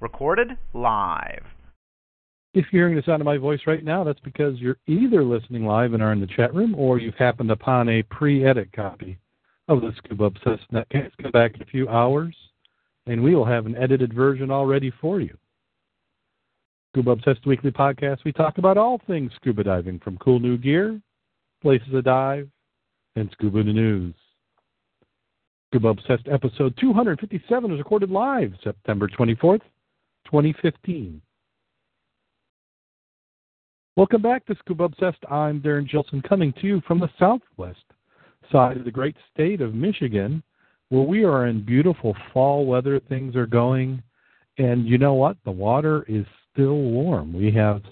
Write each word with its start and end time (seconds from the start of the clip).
Recorded 0.00 0.56
live. 0.74 1.42
If 2.54 2.66
you're 2.70 2.82
hearing 2.82 2.94
the 2.94 3.02
sound 3.02 3.20
of 3.20 3.26
my 3.26 3.36
voice 3.36 3.58
right 3.66 3.82
now, 3.82 4.04
that's 4.04 4.20
because 4.20 4.56
you're 4.60 4.78
either 4.86 5.24
listening 5.24 5.66
live 5.66 5.92
and 5.92 6.00
are 6.00 6.12
in 6.12 6.20
the 6.20 6.26
chat 6.28 6.54
room 6.54 6.76
or 6.76 6.98
you've 6.98 7.16
happened 7.16 7.50
upon 7.50 7.88
a 7.88 8.04
pre 8.04 8.44
edit 8.46 8.72
copy 8.72 9.18
of 9.66 9.80
the 9.80 9.92
Scuba 9.96 10.24
Obsessed 10.24 10.70
Netcast. 10.72 11.10
Come 11.20 11.32
back 11.32 11.56
in 11.56 11.62
a 11.62 11.66
few 11.66 11.88
hours, 11.88 12.36
and 13.06 13.20
we 13.20 13.34
will 13.34 13.44
have 13.44 13.66
an 13.66 13.76
edited 13.76 14.14
version 14.14 14.52
all 14.52 14.66
ready 14.66 14.92
for 15.00 15.20
you. 15.20 15.36
Scuba 16.92 17.10
Obsessed 17.10 17.44
Weekly 17.44 17.72
Podcast, 17.72 18.18
we 18.24 18.30
talk 18.30 18.58
about 18.58 18.78
all 18.78 19.00
things 19.08 19.32
scuba 19.34 19.64
diving, 19.64 19.98
from 19.98 20.16
cool 20.18 20.38
new 20.38 20.56
gear, 20.56 21.00
places 21.60 21.88
to 21.90 22.02
dive, 22.02 22.48
and 23.16 23.28
scuba 23.32 23.64
news. 23.64 24.14
Scuba 25.70 25.88
Obsessed 25.88 26.28
episode 26.30 26.72
257 26.80 27.72
is 27.72 27.78
recorded 27.78 28.10
live 28.10 28.52
September 28.62 29.08
24th, 29.08 29.60
2015. 30.30 31.20
Welcome 33.96 34.22
back 34.22 34.44
to 34.46 34.54
Scuba 34.58 34.84
Obsessed. 34.84 35.24
I'm 35.30 35.60
Darren 35.60 35.90
Gilson 35.90 36.22
coming 36.22 36.52
to 36.60 36.66
you 36.66 36.82
from 36.86 37.00
the 37.00 37.08
Southwest 37.18 37.82
side 38.52 38.76
of 38.76 38.84
the 38.84 38.90
great 38.90 39.16
state 39.32 39.60
of 39.60 39.74
Michigan, 39.74 40.42
where 40.90 41.02
we 41.02 41.24
are 41.24 41.46
in 41.46 41.64
beautiful 41.64 42.14
fall 42.32 42.66
weather. 42.66 43.00
Things 43.00 43.36
are 43.36 43.46
going, 43.46 44.02
and 44.58 44.86
you 44.86 44.98
know 44.98 45.14
what? 45.14 45.36
The 45.44 45.50
water 45.50 46.04
is 46.08 46.26
still 46.52 46.76
warm. 46.76 47.32
We 47.32 47.50
have 47.52 47.82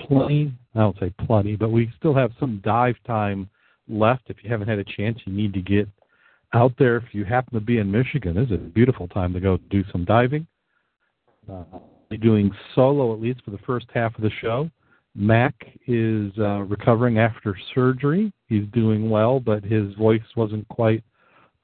plenty, 0.00 0.52
I 0.74 0.78
don't 0.78 0.98
say 0.98 1.12
plenty, 1.26 1.56
but 1.56 1.70
we 1.70 1.92
still 1.98 2.14
have 2.14 2.30
some 2.38 2.62
dive 2.64 2.96
time 3.06 3.50
left. 3.88 4.22
If 4.28 4.36
you 4.42 4.50
haven't 4.50 4.68
had 4.68 4.78
a 4.78 4.84
chance, 4.84 5.18
you 5.26 5.32
need 5.32 5.52
to 5.54 5.60
get 5.60 5.88
out 6.52 6.72
there. 6.78 6.96
If 6.96 7.12
you 7.12 7.24
happen 7.24 7.54
to 7.54 7.60
be 7.60 7.78
in 7.78 7.90
Michigan, 7.90 8.36
this 8.36 8.46
is 8.46 8.52
a 8.52 8.58
beautiful 8.58 9.08
time 9.08 9.32
to 9.34 9.40
go 9.40 9.58
do 9.70 9.82
some 9.90 10.04
diving. 10.04 10.46
Uh, 11.50 11.64
doing 12.20 12.50
solo 12.74 13.12
at 13.12 13.20
least 13.20 13.40
for 13.44 13.50
the 13.50 13.58
first 13.58 13.86
half 13.92 14.14
of 14.14 14.22
the 14.22 14.30
show. 14.40 14.70
Mac 15.16 15.54
is 15.86 16.32
uh, 16.38 16.60
recovering 16.62 17.18
after 17.18 17.56
surgery. 17.74 18.32
He's 18.46 18.66
doing 18.72 19.10
well, 19.10 19.40
but 19.40 19.64
his 19.64 19.92
voice 19.94 20.22
wasn't 20.36 20.66
quite 20.68 21.02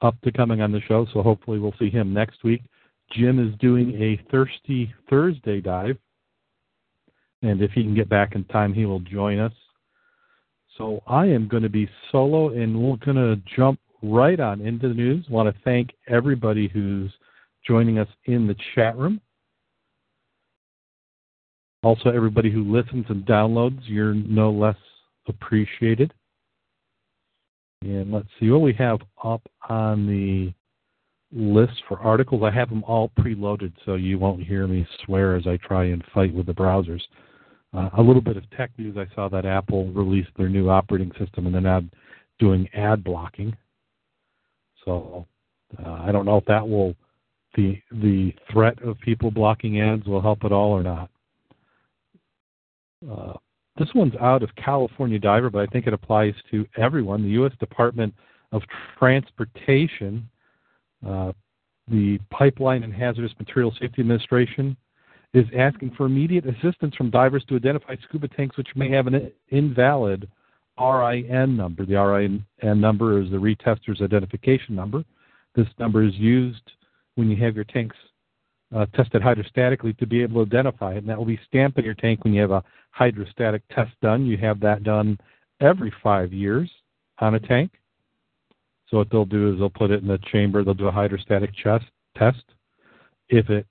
up 0.01 0.19
to 0.21 0.31
coming 0.31 0.61
on 0.61 0.71
the 0.71 0.81
show, 0.81 1.05
so 1.13 1.21
hopefully 1.21 1.59
we'll 1.59 1.75
see 1.79 1.89
him 1.89 2.13
next 2.13 2.43
week. 2.43 2.61
Jim 3.13 3.39
is 3.39 3.57
doing 3.59 3.93
a 4.01 4.21
Thirsty 4.31 4.93
Thursday 5.09 5.61
dive, 5.61 5.97
and 7.41 7.61
if 7.61 7.71
he 7.71 7.83
can 7.83 7.95
get 7.95 8.09
back 8.09 8.35
in 8.35 8.43
time, 8.45 8.73
he 8.73 8.85
will 8.85 9.01
join 9.01 9.39
us. 9.39 9.53
So 10.77 11.01
I 11.07 11.25
am 11.25 11.47
going 11.47 11.63
to 11.63 11.69
be 11.69 11.89
solo, 12.11 12.49
and 12.49 12.81
we're 12.81 12.97
going 12.97 13.17
to 13.17 13.41
jump 13.55 13.79
right 14.01 14.39
on 14.39 14.61
into 14.61 14.87
the 14.87 14.93
news. 14.93 15.25
I 15.29 15.33
want 15.33 15.53
to 15.53 15.61
thank 15.63 15.91
everybody 16.07 16.67
who's 16.69 17.11
joining 17.67 17.99
us 17.99 18.07
in 18.25 18.47
the 18.47 18.55
chat 18.75 18.97
room. 18.97 19.19
Also, 21.83 22.09
everybody 22.09 22.51
who 22.51 22.71
listens 22.71 23.05
and 23.09 23.25
downloads, 23.25 23.79
you're 23.85 24.13
no 24.13 24.51
less 24.51 24.77
appreciated. 25.27 26.13
And 27.81 28.11
let's 28.11 28.27
see 28.39 28.49
what 28.51 28.61
we 28.61 28.73
have 28.73 28.99
up 29.23 29.41
on 29.67 30.05
the 30.05 30.53
list 31.31 31.81
for 31.87 31.99
articles. 31.99 32.43
I 32.43 32.51
have 32.51 32.69
them 32.69 32.83
all 32.83 33.11
preloaded 33.19 33.73
so 33.85 33.95
you 33.95 34.19
won't 34.19 34.43
hear 34.43 34.67
me 34.67 34.85
swear 35.05 35.35
as 35.35 35.47
I 35.47 35.57
try 35.57 35.85
and 35.85 36.03
fight 36.13 36.33
with 36.33 36.45
the 36.45 36.53
browsers. 36.53 37.01
Uh, 37.73 37.89
a 37.97 38.01
little 38.01 38.21
bit 38.21 38.37
of 38.37 38.49
tech 38.51 38.69
news. 38.77 38.97
I 38.97 39.13
saw 39.15 39.29
that 39.29 39.45
Apple 39.45 39.91
released 39.93 40.29
their 40.37 40.49
new 40.49 40.69
operating 40.69 41.11
system 41.17 41.45
and 41.45 41.55
they're 41.55 41.61
now 41.61 41.81
doing 42.37 42.67
ad 42.73 43.03
blocking. 43.03 43.55
So 44.85 45.25
uh, 45.83 45.93
I 45.93 46.11
don't 46.11 46.25
know 46.25 46.37
if 46.37 46.45
that 46.45 46.67
will 46.67 46.95
the 47.55 47.81
the 47.91 48.33
threat 48.51 48.81
of 48.83 48.99
people 48.99 49.31
blocking 49.31 49.81
ads 49.81 50.05
will 50.05 50.21
help 50.21 50.43
at 50.43 50.51
all 50.51 50.71
or 50.71 50.83
not. 50.83 51.09
Uh, 53.09 53.33
this 53.77 53.89
one's 53.95 54.15
out 54.19 54.43
of 54.43 54.49
California 54.55 55.17
Diver, 55.17 55.49
but 55.49 55.61
I 55.61 55.65
think 55.67 55.87
it 55.87 55.93
applies 55.93 56.33
to 56.51 56.65
everyone. 56.77 57.23
The 57.23 57.29
U.S. 57.29 57.53
Department 57.59 58.13
of 58.51 58.61
Transportation, 58.99 60.29
uh, 61.07 61.31
the 61.87 62.19
Pipeline 62.29 62.83
and 62.83 62.93
Hazardous 62.93 63.31
Material 63.39 63.71
Safety 63.79 64.01
Administration, 64.01 64.75
is 65.33 65.45
asking 65.57 65.91
for 65.95 66.05
immediate 66.05 66.45
assistance 66.45 66.93
from 66.95 67.09
divers 67.09 67.45
to 67.45 67.55
identify 67.55 67.95
scuba 68.03 68.27
tanks 68.27 68.57
which 68.57 68.67
may 68.75 68.91
have 68.91 69.07
an 69.07 69.31
invalid 69.49 70.29
RIN 70.77 71.55
number. 71.55 71.85
The 71.85 71.95
RIN 71.95 72.45
number 72.79 73.21
is 73.21 73.29
the 73.31 73.37
retester's 73.37 74.01
identification 74.01 74.75
number. 74.75 75.03
This 75.55 75.67
number 75.79 76.03
is 76.03 76.13
used 76.15 76.71
when 77.15 77.29
you 77.29 77.37
have 77.43 77.55
your 77.55 77.65
tanks 77.65 77.95
uh, 78.75 78.85
tested 78.95 79.21
hydrostatically 79.21 79.97
to 79.97 80.07
be 80.07 80.21
able 80.21 80.45
to 80.45 80.49
identify 80.49 80.93
it, 80.93 80.99
and 80.99 81.09
that 81.09 81.17
will 81.17 81.25
be 81.25 81.39
stamped 81.47 81.77
in 81.77 81.85
your 81.85 81.93
tank 81.93 82.23
when 82.23 82.33
you 82.33 82.41
have 82.41 82.51
a 82.51 82.63
hydrostatic 82.91 83.61
test 83.69 83.91
done. 84.01 84.25
You 84.25 84.37
have 84.37 84.59
that 84.61 84.83
done 84.83 85.17
every 85.59 85.93
five 86.03 86.31
years 86.31 86.69
on 87.19 87.35
a 87.35 87.39
tank. 87.39 87.71
So 88.89 88.97
what 88.97 89.09
they'll 89.09 89.25
do 89.25 89.53
is 89.53 89.59
they'll 89.59 89.69
put 89.69 89.91
it 89.91 90.01
in 90.01 90.07
the 90.07 90.19
chamber. 90.31 90.63
They'll 90.63 90.73
do 90.73 90.87
a 90.87 90.91
hydrostatic 90.91 91.55
chest 91.55 91.85
test. 92.17 92.43
If 93.29 93.49
it 93.49 93.65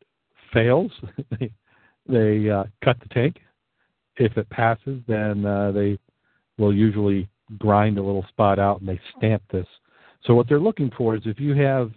fails, 0.53 0.91
they, 1.39 1.51
they 2.09 2.51
uh, 2.51 2.65
cut 2.83 2.99
the 3.01 3.09
tank. 3.09 3.37
If 4.17 4.37
it 4.37 4.49
passes, 4.51 5.01
then 5.07 5.45
uh, 5.45 5.73
they 5.73 5.99
will 6.59 6.75
usually 6.75 7.29
grind 7.59 7.99
a 7.99 8.03
little 8.03 8.25
spot 8.29 8.59
out 8.59 8.81
and 8.81 8.89
they 8.89 9.01
stamp 9.17 9.43
this. 9.51 9.67
So 10.25 10.35
what 10.35 10.49
they're 10.49 10.61
looking 10.61 10.91
for 10.97 11.17
is 11.17 11.23
if 11.25 11.41
you 11.41 11.55
have 11.55 11.91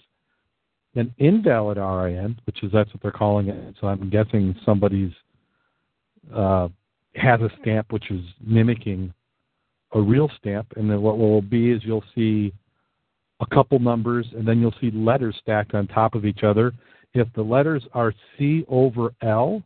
an 0.96 1.14
invalid 1.18 1.78
RIN, 1.78 2.40
which 2.46 2.64
is 2.64 2.72
that's 2.72 2.92
what 2.94 3.02
they're 3.02 3.12
calling 3.12 3.50
it. 3.50 3.76
So 3.82 3.88
I'm 3.88 4.10
guessing 4.10 4.56
somebody's 4.66 5.12
uh, 6.34 6.70
has 7.16 7.42
a 7.42 7.50
stamp 7.62 7.92
which 7.92 8.10
is 8.12 8.22
mimicking 8.46 9.14
a 9.94 10.02
real 10.02 10.30
stamp, 10.40 10.74
and 10.76 10.90
then 10.90 11.02
what 11.02 11.18
will 11.18 11.42
be 11.42 11.72
is 11.72 11.82
you'll 11.84 12.04
see 12.16 12.54
a 13.40 13.46
couple 13.54 13.80
numbers, 13.80 14.26
and 14.36 14.48
then 14.48 14.60
you'll 14.60 14.74
see 14.82 14.92
letters 14.92 15.36
stacked 15.42 15.74
on 15.74 15.88
top 15.88 16.16
of 16.16 16.26
each 16.26 16.44
other. 16.44 16.74
If 17.14 17.28
the 17.36 17.44
letters 17.44 17.84
are 17.94 18.14
C 18.38 18.66
over 18.68 19.14
L, 19.22 19.62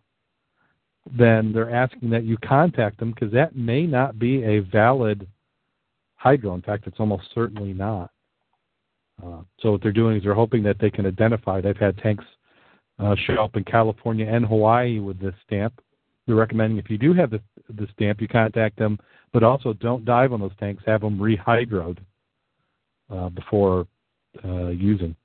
then 1.17 1.53
they're 1.53 1.73
asking 1.73 2.09
that 2.09 2.25
you 2.25 2.37
contact 2.37 2.99
them 2.99 3.11
because 3.11 3.31
that 3.33 3.55
may 3.55 3.85
not 3.85 4.19
be 4.19 4.43
a 4.43 4.59
valid 4.59 5.25
hydro. 6.15 6.55
In 6.55 6.61
fact, 6.61 6.87
it's 6.87 6.99
almost 6.99 7.23
certainly 7.33 7.73
not. 7.73 8.11
Uh, 9.23 9.41
so 9.59 9.71
what 9.71 9.81
they're 9.81 9.91
doing 9.91 10.17
is 10.17 10.23
they're 10.23 10.33
hoping 10.33 10.63
that 10.63 10.77
they 10.79 10.91
can 10.91 11.05
identify. 11.05 11.59
They've 11.59 11.75
had 11.75 11.97
tanks 11.97 12.25
uh, 12.99 13.15
show 13.25 13.43
up 13.43 13.55
in 13.55 13.63
California 13.63 14.27
and 14.27 14.45
Hawaii 14.45 14.99
with 14.99 15.19
this 15.19 15.33
stamp. 15.45 15.81
They're 16.25 16.35
recommending 16.35 16.77
if 16.77 16.89
you 16.89 16.97
do 16.97 17.13
have 17.13 17.31
the, 17.31 17.41
the 17.69 17.87
stamp, 17.93 18.21
you 18.21 18.27
contact 18.27 18.77
them, 18.77 18.99
but 19.33 19.43
also 19.43 19.73
don't 19.73 20.05
dive 20.05 20.33
on 20.33 20.39
those 20.39 20.55
tanks. 20.59 20.83
Have 20.85 21.01
them 21.01 21.17
rehydroed 21.17 21.99
uh, 23.09 23.29
before 23.29 23.87
uh, 24.43 24.67
using. 24.67 25.15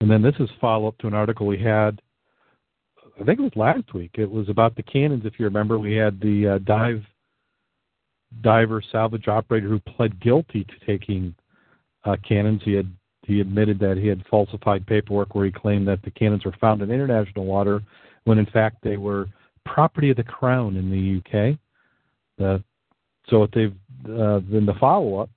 And 0.00 0.10
then 0.10 0.22
this 0.22 0.34
is 0.38 0.48
follow 0.60 0.88
up 0.88 0.98
to 0.98 1.06
an 1.06 1.14
article 1.14 1.46
we 1.46 1.58
had. 1.58 2.00
I 3.20 3.24
think 3.24 3.38
it 3.38 3.42
was 3.42 3.52
last 3.56 3.94
week. 3.94 4.12
It 4.14 4.30
was 4.30 4.48
about 4.48 4.76
the 4.76 4.82
cannons. 4.82 5.24
If 5.24 5.38
you 5.38 5.44
remember, 5.46 5.78
we 5.78 5.94
had 5.94 6.20
the 6.20 6.56
uh, 6.56 6.58
dive 6.58 7.02
diver 8.42 8.82
salvage 8.92 9.28
operator 9.28 9.68
who 9.68 9.80
pled 9.80 10.20
guilty 10.20 10.64
to 10.64 10.86
taking 10.86 11.34
uh, 12.04 12.16
cannons. 12.26 12.62
He 12.64 12.72
had 12.72 12.90
he 13.22 13.40
admitted 13.40 13.78
that 13.78 13.96
he 13.96 14.06
had 14.06 14.22
falsified 14.30 14.86
paperwork 14.86 15.34
where 15.34 15.46
he 15.46 15.50
claimed 15.50 15.88
that 15.88 16.02
the 16.02 16.10
cannons 16.10 16.44
were 16.44 16.54
found 16.60 16.82
in 16.82 16.90
international 16.90 17.46
water 17.46 17.82
when 18.24 18.38
in 18.38 18.46
fact 18.46 18.76
they 18.82 18.98
were 18.98 19.28
property 19.64 20.10
of 20.10 20.16
the 20.18 20.24
crown 20.24 20.76
in 20.76 20.90
the 20.90 21.18
UK. 21.18 21.58
So 23.30 23.38
what 23.38 23.50
they've 23.52 23.74
uh, 24.06 24.40
in 24.52 24.66
the 24.66 24.74
follow 24.78 25.16
up, 25.16 25.30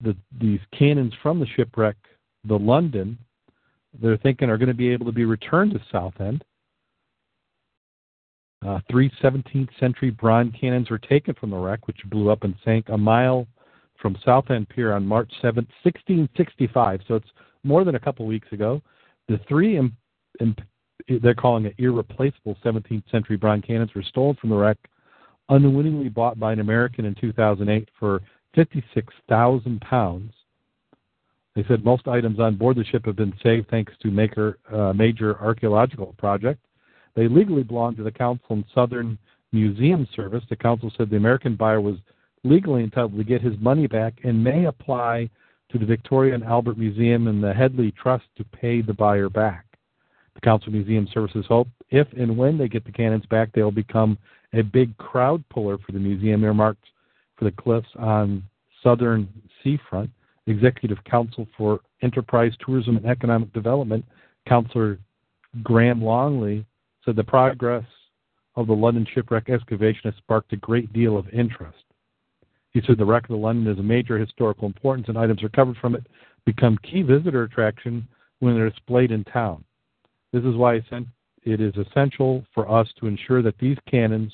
the, 0.00 0.16
these 0.40 0.58
cannons 0.76 1.12
from 1.22 1.38
the 1.38 1.46
shipwreck, 1.54 1.96
the 2.44 2.58
London, 2.58 3.16
they're 4.00 4.16
thinking 4.16 4.50
are 4.50 4.58
going 4.58 4.68
to 4.68 4.74
be 4.74 4.88
able 4.88 5.06
to 5.06 5.12
be 5.12 5.24
returned 5.24 5.72
to 5.72 5.80
Southend 5.92 6.44
Uh, 8.66 8.78
three 8.90 9.10
17th 9.22 9.68
century 9.80 10.10
bronze 10.10 10.54
cannons 10.58 10.88
were 10.88 10.98
taken 10.98 11.34
from 11.34 11.50
the 11.50 11.56
wreck, 11.56 11.86
which 11.86 11.98
blew 12.06 12.30
up 12.30 12.44
and 12.44 12.54
sank 12.64 12.88
a 12.88 12.98
mile 12.98 13.46
from 14.00 14.16
Southend 14.24 14.68
Pier 14.68 14.92
on 14.92 15.06
March 15.06 15.30
7, 15.40 15.66
1665. 15.82 17.00
So 17.08 17.14
it's 17.14 17.28
more 17.64 17.84
than 17.84 17.94
a 17.94 18.00
couple 18.00 18.26
weeks 18.26 18.48
ago. 18.52 18.80
The 19.28 19.40
three, 19.48 19.80
they're 21.08 21.34
calling 21.34 21.66
it 21.66 21.74
irreplaceable 21.78 22.56
17th 22.64 23.10
century 23.10 23.36
bronze 23.36 23.64
cannons, 23.66 23.94
were 23.94 24.02
stolen 24.02 24.36
from 24.40 24.50
the 24.50 24.56
wreck, 24.56 24.78
unwittingly 25.48 26.08
bought 26.08 26.38
by 26.38 26.52
an 26.52 26.60
American 26.60 27.04
in 27.04 27.14
2008 27.20 27.88
for 27.98 28.20
56,000 28.54 29.80
pounds. 29.80 30.32
They 31.54 31.64
said 31.68 31.84
most 31.84 32.08
items 32.08 32.40
on 32.40 32.56
board 32.56 32.76
the 32.76 32.84
ship 32.84 33.04
have 33.06 33.16
been 33.16 33.34
saved 33.42 33.68
thanks 33.70 33.92
to 34.02 34.10
maker, 34.10 34.58
uh, 34.72 34.92
major 34.92 35.38
archaeological 35.40 36.14
project. 36.18 36.64
They 37.14 37.28
legally 37.28 37.62
belong 37.62 37.96
to 37.96 38.02
the 38.02 38.10
Council 38.10 38.46
and 38.50 38.64
Southend 38.74 39.18
Museum 39.52 40.08
Service. 40.16 40.44
The 40.48 40.56
council 40.56 40.90
said 40.96 41.10
the 41.10 41.16
American 41.16 41.56
buyer 41.56 41.80
was 41.80 41.96
legally 42.44 42.82
entitled 42.82 43.16
to 43.16 43.24
get 43.24 43.42
his 43.42 43.58
money 43.60 43.86
back 43.86 44.14
and 44.24 44.42
may 44.42 44.64
apply 44.64 45.28
to 45.70 45.78
the 45.78 45.86
Victoria 45.86 46.34
and 46.34 46.44
Albert 46.44 46.78
Museum 46.78 47.28
and 47.28 47.42
the 47.42 47.52
Headley 47.52 47.92
Trust 47.92 48.24
to 48.36 48.44
pay 48.44 48.82
the 48.82 48.94
buyer 48.94 49.28
back. 49.28 49.66
The 50.34 50.40
Council 50.40 50.72
Museum 50.72 51.06
Services 51.12 51.44
hope 51.48 51.68
if 51.90 52.08
and 52.14 52.36
when 52.36 52.56
they 52.56 52.68
get 52.68 52.84
the 52.84 52.92
cannons 52.92 53.26
back, 53.26 53.50
they'll 53.52 53.70
become 53.70 54.16
a 54.54 54.62
big 54.62 54.96
crowd 54.96 55.44
puller 55.50 55.78
for 55.78 55.92
the 55.92 55.98
museum 55.98 56.42
earmarked 56.44 56.84
for 57.36 57.44
the 57.44 57.50
cliffs 57.50 57.88
on 57.98 58.42
Southend 58.82 59.28
seafront. 59.62 60.10
Executive 60.46 60.98
Council 61.04 61.46
for 61.56 61.80
Enterprise, 62.02 62.52
Tourism, 62.64 62.96
and 62.96 63.06
Economic 63.06 63.52
Development, 63.52 64.04
Councillor 64.48 64.98
Graham 65.62 66.02
Longley, 66.02 66.66
said 67.04 67.16
the 67.16 67.24
progress 67.24 67.84
of 68.56 68.66
the 68.66 68.72
London 68.72 69.06
shipwreck 69.12 69.48
excavation 69.48 70.02
has 70.04 70.14
sparked 70.16 70.52
a 70.52 70.56
great 70.56 70.92
deal 70.92 71.16
of 71.16 71.28
interest. 71.30 71.84
He 72.70 72.80
said 72.86 72.98
the 72.98 73.04
wreck 73.04 73.24
of 73.24 73.30
the 73.30 73.36
London 73.36 73.72
is 73.72 73.78
a 73.78 73.82
major 73.82 74.18
historical 74.18 74.66
importance, 74.66 75.08
and 75.08 75.18
items 75.18 75.42
recovered 75.42 75.76
from 75.76 75.94
it 75.94 76.06
become 76.44 76.78
key 76.78 77.02
visitor 77.02 77.42
attraction 77.44 78.06
when 78.40 78.54
they're 78.54 78.70
displayed 78.70 79.12
in 79.12 79.24
town. 79.24 79.64
This 80.32 80.44
is 80.44 80.56
why 80.56 80.80
it 81.44 81.60
is 81.60 81.74
essential 81.76 82.44
for 82.54 82.70
us 82.70 82.88
to 82.98 83.06
ensure 83.06 83.42
that 83.42 83.58
these 83.58 83.76
cannons, 83.90 84.32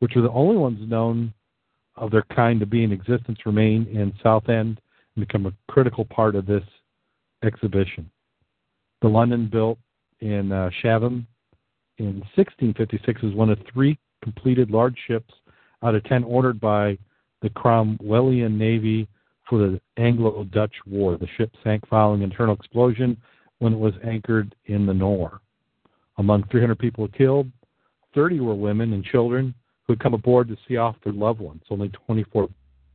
which 0.00 0.16
are 0.16 0.22
the 0.22 0.30
only 0.30 0.56
ones 0.56 0.78
known 0.88 1.32
of 1.96 2.10
their 2.10 2.24
kind 2.34 2.60
to 2.60 2.66
be 2.66 2.84
in 2.84 2.92
existence, 2.92 3.38
remain 3.46 3.86
in 3.86 4.12
Southend 4.22 4.80
and 5.16 5.26
become 5.26 5.46
a 5.46 5.72
critical 5.72 6.04
part 6.04 6.36
of 6.36 6.46
this 6.46 6.62
exhibition. 7.42 8.08
The 9.00 9.08
London, 9.08 9.48
built 9.50 9.78
in 10.20 10.52
uh, 10.52 10.70
Chatham 10.82 11.26
in 11.98 12.20
1656, 12.34 13.22
is 13.22 13.34
one 13.34 13.50
of 13.50 13.58
three 13.72 13.98
completed 14.22 14.70
large 14.70 14.96
ships 15.06 15.32
out 15.82 15.94
of 15.94 16.04
ten 16.04 16.24
ordered 16.24 16.60
by 16.60 16.98
the 17.42 17.50
Cromwellian 17.50 18.56
Navy 18.56 19.08
for 19.48 19.58
the 19.58 19.80
Anglo 19.96 20.44
Dutch 20.44 20.74
War. 20.86 21.16
The 21.16 21.28
ship 21.36 21.50
sank 21.62 21.86
following 21.88 22.22
internal 22.22 22.54
explosion 22.54 23.16
when 23.58 23.72
it 23.72 23.78
was 23.78 23.94
anchored 24.04 24.54
in 24.66 24.86
the 24.86 24.94
Nore. 24.94 25.40
Among 26.18 26.44
300 26.50 26.78
people 26.78 27.08
killed, 27.08 27.50
30 28.14 28.40
were 28.40 28.54
women 28.54 28.92
and 28.92 29.04
children 29.04 29.54
who 29.86 29.92
had 29.92 30.00
come 30.00 30.14
aboard 30.14 30.48
to 30.48 30.56
see 30.66 30.76
off 30.76 30.96
their 31.04 31.12
loved 31.12 31.40
ones. 31.40 31.62
Only 31.70 31.88
24 32.06 32.48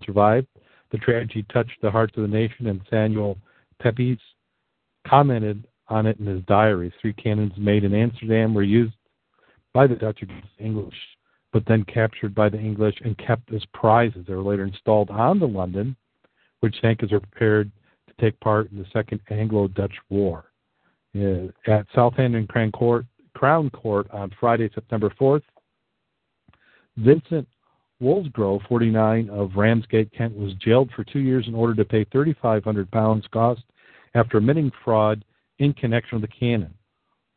survived. 0.05 0.47
The 0.91 0.97
tragedy 0.99 1.45
touched 1.51 1.81
the 1.81 1.89
hearts 1.89 2.15
of 2.17 2.23
the 2.23 2.29
nation, 2.29 2.67
and 2.67 2.81
Samuel 2.89 3.37
Pepys 3.81 4.19
commented 5.07 5.65
on 5.89 6.05
it 6.05 6.19
in 6.19 6.25
his 6.25 6.43
diary. 6.45 6.93
Three 7.01 7.13
cannons 7.13 7.53
made 7.57 7.83
in 7.83 7.93
Amsterdam 7.93 8.53
were 8.53 8.63
used 8.63 8.93
by 9.73 9.87
the 9.87 9.95
Dutch 9.95 10.21
against 10.21 10.47
the 10.57 10.63
English, 10.63 10.95
but 11.51 11.63
then 11.67 11.83
captured 11.85 12.33
by 12.33 12.49
the 12.49 12.59
English 12.59 12.95
and 13.03 13.17
kept 13.17 13.51
as 13.53 13.63
prizes. 13.73 14.25
They 14.27 14.33
were 14.33 14.41
later 14.41 14.63
installed 14.63 15.09
on 15.09 15.39
the 15.39 15.47
London, 15.47 15.95
which 16.61 16.75
as 16.83 16.97
they 16.99 17.07
prepared 17.19 17.71
to 18.07 18.13
take 18.21 18.39
part 18.39 18.71
in 18.71 18.77
the 18.77 18.85
Second 18.93 19.19
Anglo-Dutch 19.29 19.95
War. 20.09 20.45
Uh, 21.15 21.47
at 21.67 21.85
Southampton 21.93 22.47
Crown 22.47 22.71
Court, 22.71 23.05
Crown 23.35 23.69
Court 23.69 24.09
on 24.11 24.31
Friday, 24.39 24.69
September 24.73 25.11
4th, 25.19 25.43
Vincent 26.97 27.47
Woolsgrove, 28.01 28.67
49, 28.67 29.29
of 29.29 29.51
Ramsgate, 29.55 30.11
Kent, 30.11 30.35
was 30.35 30.53
jailed 30.55 30.89
for 30.95 31.03
two 31.03 31.19
years 31.19 31.47
in 31.47 31.55
order 31.55 31.73
to 31.75 31.85
pay 31.85 32.03
3,500 32.05 32.91
pounds 32.91 33.25
cost 33.31 33.61
after 34.15 34.37
admitting 34.37 34.71
fraud 34.83 35.23
in 35.59 35.73
connection 35.73 36.19
with 36.19 36.29
the 36.29 36.35
cannon. 36.35 36.73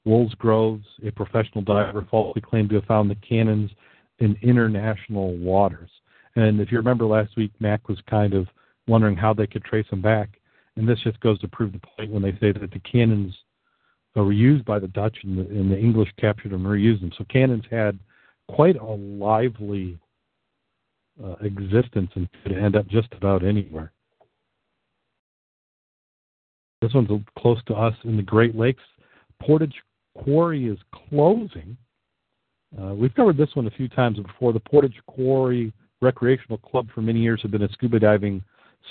Woolsgrove, 0.07 0.83
a 1.05 1.11
professional 1.11 1.65
diver, 1.65 2.07
falsely 2.11 2.41
claimed 2.41 2.69
to 2.71 2.77
have 2.77 2.85
found 2.85 3.11
the 3.11 3.17
cannons 3.17 3.71
in 4.19 4.37
international 4.43 5.37
waters. 5.37 5.91
And 6.37 6.61
if 6.61 6.71
you 6.71 6.79
remember 6.79 7.07
last 7.07 7.37
week, 7.37 7.53
Mac 7.59 7.89
was 7.89 7.99
kind 8.09 8.35
of 8.35 8.47
wondering 8.87 9.17
how 9.17 9.35
they 9.35 9.47
could 9.47 9.65
trace 9.65 9.87
them 9.91 10.03
back. 10.03 10.39
And 10.77 10.89
this 10.89 11.01
just 11.03 11.19
goes 11.21 11.41
to 11.41 11.49
prove 11.49 11.73
the 11.73 11.81
point 11.81 12.13
when 12.13 12.23
they 12.23 12.33
say 12.33 12.53
that 12.53 12.71
the 12.71 12.81
cannons 12.81 13.35
were 14.15 14.33
used 14.33 14.65
by 14.65 14.79
the 14.79 14.89
Dutch 14.89 15.17
and 15.25 15.39
the, 15.39 15.43
and 15.43 15.71
the 15.71 15.79
English 15.79 16.09
captured 16.19 16.53
them 16.53 16.65
and 16.65 16.75
reused 16.75 17.01
them. 17.01 17.13
So 17.19 17.25
cannons 17.25 17.65
had 17.71 17.99
quite 18.49 18.77
a 18.77 18.85
lively 18.85 19.99
uh, 21.23 21.35
existence 21.41 22.11
and 22.15 22.29
could 22.43 22.53
end 22.53 22.77
up 22.77 22.87
just 22.87 23.09
about 23.13 23.45
anywhere. 23.45 23.93
This 26.83 26.93
one's 26.93 27.09
close 27.39 27.63
to 27.67 27.75
us 27.75 27.95
in 28.05 28.17
the 28.17 28.23
Great 28.23 28.55
Lakes. 28.55 28.83
Portage 29.41 29.75
Quarry 30.15 30.67
is 30.67 30.79
closing. 31.09 31.77
Uh, 32.81 32.95
we've 32.95 33.15
covered 33.15 33.37
this 33.37 33.55
one 33.55 33.67
a 33.67 33.71
few 33.71 33.89
times 33.89 34.19
before. 34.19 34.53
The 34.53 34.61
Portage 34.61 35.01
Quarry 35.07 35.73
Recreational 36.01 36.59
Club 36.59 36.89
for 36.95 37.01
many 37.01 37.21
years 37.21 37.41
have 37.43 37.51
been 37.51 37.63
a 37.63 37.73
scuba 37.73 37.99
diving 37.99 38.43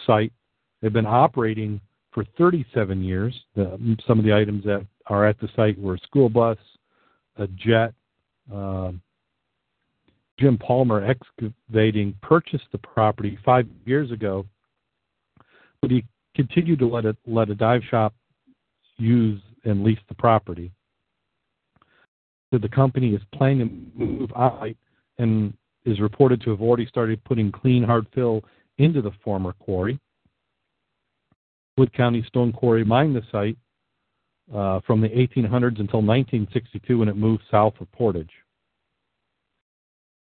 site. 0.07 0.33
They've 0.81 0.93
been 0.93 1.05
operating 1.05 1.79
for 2.11 2.25
37 2.37 3.03
years. 3.03 3.35
The, 3.55 3.97
some 4.07 4.17
of 4.17 4.25
the 4.25 4.33
items 4.33 4.63
that 4.63 4.85
are 5.07 5.25
at 5.25 5.39
the 5.39 5.49
site 5.55 5.79
were 5.79 5.95
a 5.95 5.99
school 5.99 6.29
bus, 6.29 6.57
a 7.37 7.47
jet, 7.47 7.93
uh, 8.53 8.91
Jim 10.39 10.57
Palmer 10.57 11.05
Excavating 11.05 12.13
purchased 12.21 12.65
the 12.71 12.77
property 12.79 13.37
five 13.45 13.67
years 13.85 14.11
ago, 14.11 14.45
but 15.81 15.91
he 15.91 16.03
continued 16.35 16.79
to 16.79 16.87
let 16.87 17.05
a, 17.05 17.15
let 17.25 17.49
a 17.49 17.55
dive 17.55 17.81
shop 17.89 18.13
use 18.97 19.41
and 19.63 19.83
lease 19.83 19.99
the 20.07 20.15
property. 20.15 20.71
So 22.51 22.59
the 22.59 22.69
company 22.69 23.13
is 23.13 23.21
planning 23.33 23.91
to 23.97 24.05
move 24.05 24.31
out 24.35 24.75
and 25.17 25.53
is 25.85 25.99
reported 25.99 26.41
to 26.41 26.51
have 26.51 26.61
already 26.61 26.85
started 26.85 27.23
putting 27.23 27.51
clean 27.51 27.83
hard 27.83 28.07
fill 28.13 28.43
into 28.77 29.01
the 29.01 29.11
former 29.23 29.53
quarry. 29.53 29.99
Wood 31.77 31.93
County 31.93 32.23
Stone 32.27 32.53
Quarry 32.53 32.85
mined 32.85 33.15
the 33.15 33.21
site 33.31 33.57
uh, 34.53 34.79
from 34.85 35.01
the 35.01 35.09
1800s 35.09 35.79
until 35.79 36.01
1962 36.01 36.99
when 36.99 37.09
it 37.09 37.17
moved 37.17 37.43
south 37.51 37.73
of 37.79 37.91
Portage. 37.91 38.31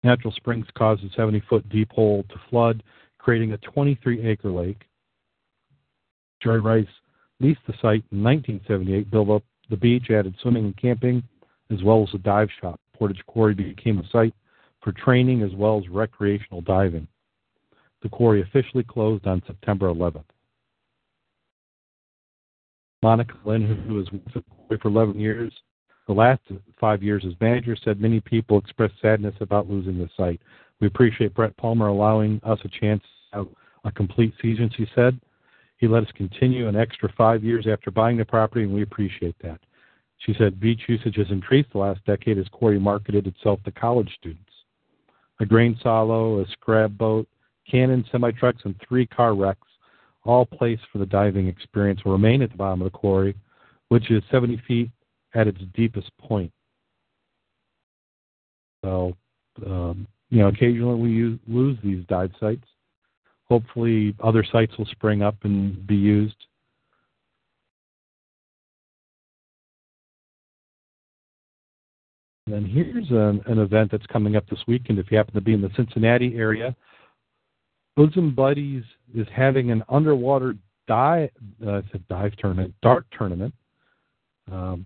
Natural 0.03 0.33
Springs 0.33 0.65
caused 0.75 1.03
a 1.03 1.09
70 1.15 1.41
foot 1.49 1.67
deep 1.69 1.91
hole 1.91 2.23
to 2.29 2.35
flood, 2.49 2.83
creating 3.17 3.53
a 3.53 3.57
23 3.57 4.27
acre 4.27 4.51
lake. 4.51 4.83
Jerry 6.41 6.59
Rice 6.59 6.85
leased 7.39 7.61
the 7.67 7.73
site 7.73 8.03
in 8.11 8.23
1978, 8.23 9.11
built 9.11 9.29
up 9.29 9.43
the 9.69 9.77
beach, 9.77 10.09
added 10.09 10.35
swimming 10.41 10.65
and 10.65 10.77
camping, 10.77 11.23
as 11.71 11.81
well 11.83 12.03
as 12.03 12.13
a 12.13 12.17
dive 12.19 12.49
shop. 12.59 12.79
Portage 12.97 13.23
Quarry 13.27 13.53
became 13.53 13.99
a 13.99 14.07
site 14.09 14.33
for 14.83 14.91
training 14.91 15.41
as 15.41 15.51
well 15.55 15.79
as 15.79 15.89
recreational 15.89 16.61
diving. 16.61 17.07
The 18.03 18.09
quarry 18.09 18.41
officially 18.41 18.83
closed 18.83 19.27
on 19.27 19.43
September 19.45 19.87
11th. 19.87 20.23
Monica 23.03 23.33
Lynn, 23.45 23.83
who 23.87 23.95
was 23.95 24.11
with 24.11 24.23
the 24.33 24.43
quarry 24.43 24.79
for 24.79 24.89
11 24.89 25.19
years, 25.19 25.53
the 26.07 26.13
last 26.13 26.41
five 26.79 27.01
years 27.01 27.23
as 27.25 27.33
manager, 27.39 27.75
said 27.83 28.01
many 28.01 28.19
people 28.19 28.57
expressed 28.57 28.95
sadness 29.01 29.35
about 29.39 29.69
losing 29.69 29.97
the 29.97 30.09
site. 30.17 30.41
We 30.79 30.87
appreciate 30.87 31.33
Brett 31.33 31.55
Palmer 31.57 31.87
allowing 31.87 32.41
us 32.43 32.59
a 32.63 32.79
chance 32.79 33.01
to 33.31 33.37
have 33.37 33.47
a 33.85 33.91
complete 33.91 34.33
season, 34.41 34.69
she 34.75 34.87
said. 34.95 35.19
He 35.81 35.87
let 35.87 36.03
us 36.03 36.11
continue 36.15 36.67
an 36.67 36.75
extra 36.75 37.11
five 37.17 37.43
years 37.43 37.65
after 37.67 37.89
buying 37.89 38.15
the 38.15 38.23
property, 38.23 38.63
and 38.63 38.73
we 38.73 38.83
appreciate 38.83 39.35
that. 39.41 39.59
She 40.19 40.35
said 40.37 40.59
beach 40.59 40.81
usage 40.87 41.15
has 41.15 41.31
increased 41.31 41.71
the 41.71 41.79
last 41.79 42.05
decade 42.05 42.37
as 42.37 42.47
Quarry 42.49 42.79
marketed 42.79 43.25
itself 43.25 43.59
to 43.63 43.71
college 43.71 44.09
students. 44.19 44.51
A 45.39 45.45
grain 45.45 45.75
silo, 45.81 46.39
a 46.39 46.45
scrab 46.49 46.95
boat, 46.95 47.27
cannon, 47.69 48.05
semi 48.11 48.29
trucks, 48.29 48.61
and 48.63 48.75
three 48.87 49.07
car 49.07 49.33
wrecks, 49.33 49.67
all 50.23 50.45
placed 50.45 50.83
for 50.91 50.99
the 50.99 51.05
diving 51.07 51.47
experience, 51.47 52.05
will 52.05 52.11
remain 52.11 52.43
at 52.43 52.51
the 52.51 52.57
bottom 52.57 52.83
of 52.83 52.91
the 52.91 52.95
quarry, 52.95 53.35
which 53.87 54.11
is 54.11 54.21
70 54.29 54.61
feet 54.67 54.91
at 55.33 55.47
its 55.47 55.61
deepest 55.73 56.15
point. 56.19 56.51
So, 58.83 59.17
um, 59.65 60.07
you 60.29 60.41
know, 60.41 60.49
occasionally 60.49 61.01
we 61.01 61.09
use, 61.09 61.39
lose 61.47 61.79
these 61.83 62.05
dive 62.05 62.31
sites. 62.39 62.67
Hopefully, 63.51 64.15
other 64.23 64.45
sites 64.49 64.71
will 64.77 64.85
spring 64.85 65.21
up 65.21 65.35
and 65.43 65.85
be 65.85 65.97
used. 65.97 66.37
And 72.47 72.65
here's 72.65 73.09
an, 73.09 73.41
an 73.47 73.59
event 73.59 73.91
that's 73.91 74.05
coming 74.05 74.37
up 74.37 74.47
this 74.49 74.61
weekend. 74.69 74.99
If 74.99 75.11
you 75.11 75.17
happen 75.17 75.33
to 75.33 75.41
be 75.41 75.51
in 75.51 75.61
the 75.61 75.69
Cincinnati 75.75 76.37
area, 76.37 76.73
Bosom 77.97 78.33
Buddies 78.33 78.85
is 79.13 79.27
having 79.35 79.69
an 79.69 79.83
underwater 79.89 80.55
dive, 80.87 81.31
uh, 81.67 81.81
dive 82.07 82.33
tournament, 82.37 82.73
dart 82.81 83.05
tournament. 83.11 83.53
Um, 84.49 84.85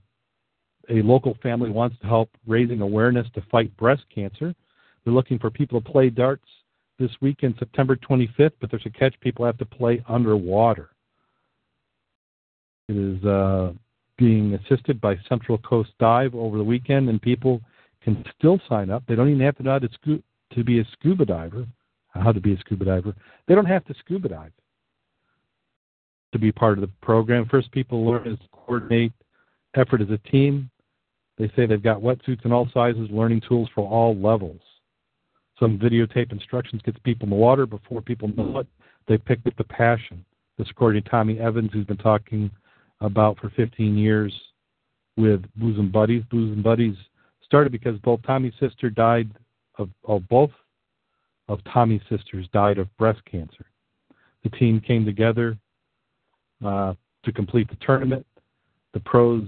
a 0.90 1.04
local 1.04 1.38
family 1.44 1.70
wants 1.70 2.00
to 2.00 2.08
help 2.08 2.32
raising 2.48 2.82
awareness 2.82 3.28
to 3.36 3.44
fight 3.52 3.78
breast 3.78 4.06
cancer. 4.14 4.56
They're 5.04 5.14
looking 5.14 5.38
for 5.38 5.52
people 5.52 5.80
to 5.80 5.88
play 5.88 6.10
darts 6.10 6.48
this 7.00 7.12
weekend, 7.22 7.56
September 7.60 7.96
25th, 7.96 8.54
but 8.60 8.72
there's 8.72 8.86
a 8.86 8.90
catch. 8.90 9.20
People 9.20 9.46
have 9.46 9.58
to 9.58 9.66
play 9.66 10.04
underwater. 10.08 10.90
It 12.88 12.96
is 12.96 13.24
uh, 13.26 13.74
being 14.18 14.54
assisted 14.54 15.02
by 15.02 15.18
Central 15.28 15.58
Coast 15.60 15.92
Dive 16.00 16.36
over 16.36 16.58
the 16.58 16.64
weekend, 16.64 17.10
and 17.10 17.22
people 17.22 17.62
can 18.04 18.24
still 18.38 18.60
sign 18.70 18.90
up. 18.90 19.04
They 19.08 19.16
don't 19.16 19.30
even 19.30 19.42
have 19.42 19.58
to 19.58 19.64
know 19.64 19.72
how 19.72 19.80
to, 19.80 19.90
scu- 19.90 20.24
to 20.54 20.64
be 20.64 20.80
a 20.80 20.88
scuba 20.94 21.26
diver, 21.26 21.66
how 22.10 22.32
to 22.32 22.40
be 22.40 22.54
a 22.54 22.60
scuba 22.60 22.86
diver. 22.86 23.16
They 23.48 23.56
don't 23.56 23.66
have 23.66 23.86
to 23.86 23.96
scuba 24.00 24.30
dive 24.30 24.52
to 26.32 26.40
be 26.40 26.52
part 26.52 26.78
of 26.78 26.82
the 26.82 26.92
program. 27.02 27.48
First, 27.50 27.72
people 27.72 28.06
learn 28.06 28.28
is 28.28 28.38
coordinate 28.52 29.14
effort 29.76 30.02
as 30.02 30.10
a 30.10 30.18
team. 30.30 30.70
They 31.38 31.52
say 31.56 31.66
they've 31.66 31.82
got 31.82 32.02
wetsuits 32.02 32.46
in 32.46 32.52
all 32.52 32.70
sizes, 32.74 33.10
learning 33.10 33.42
tools 33.48 33.70
for 33.74 33.90
all 33.90 34.16
levels. 34.16 34.62
Some 35.60 35.80
videotape 35.80 36.32
instructions 36.32 36.82
gets 36.84 36.98
people 37.00 37.26
in 37.26 37.30
the 37.30 37.36
water 37.36 37.66
before 37.66 38.02
people 38.02 38.30
know 38.36 38.60
it. 38.60 38.68
They 39.08 39.18
picked 39.18 39.48
up 39.48 39.56
the 39.58 39.64
passion. 39.64 40.24
This 40.58 40.70
according 40.70 41.04
to 41.04 41.10
Tommy 41.10 41.40
Evans, 41.40 41.72
who's 41.74 41.86
been 41.86 41.98
talking 41.98 42.50
about 43.02 43.40
for 43.40 43.50
15 43.52 43.98
years 43.98 44.34
with 45.18 45.44
Bosom 45.56 45.92
Buddies. 45.92 46.24
Bosom 46.30 46.62
Buddies 46.62 46.96
started 47.44 47.72
because 47.72 47.98
both 48.00 48.22
Tommy's 48.24 48.54
sister 48.60 48.90
died 48.90 49.30
of, 49.78 49.90
of 50.06 50.28
both 50.30 50.52
of 51.48 51.60
Tommy's 51.72 52.02
sisters 52.10 52.48
died 52.54 52.78
of 52.78 52.96
breast 52.98 53.20
cancer. 53.30 53.66
The 54.44 54.50
team 54.50 54.82
came 54.82 55.06
together 55.06 55.58
uh, 56.66 56.94
to 57.24 57.32
complete 57.32 57.70
the 57.70 57.78
tournament. 57.86 58.26
The 58.94 59.00
pros 59.02 59.48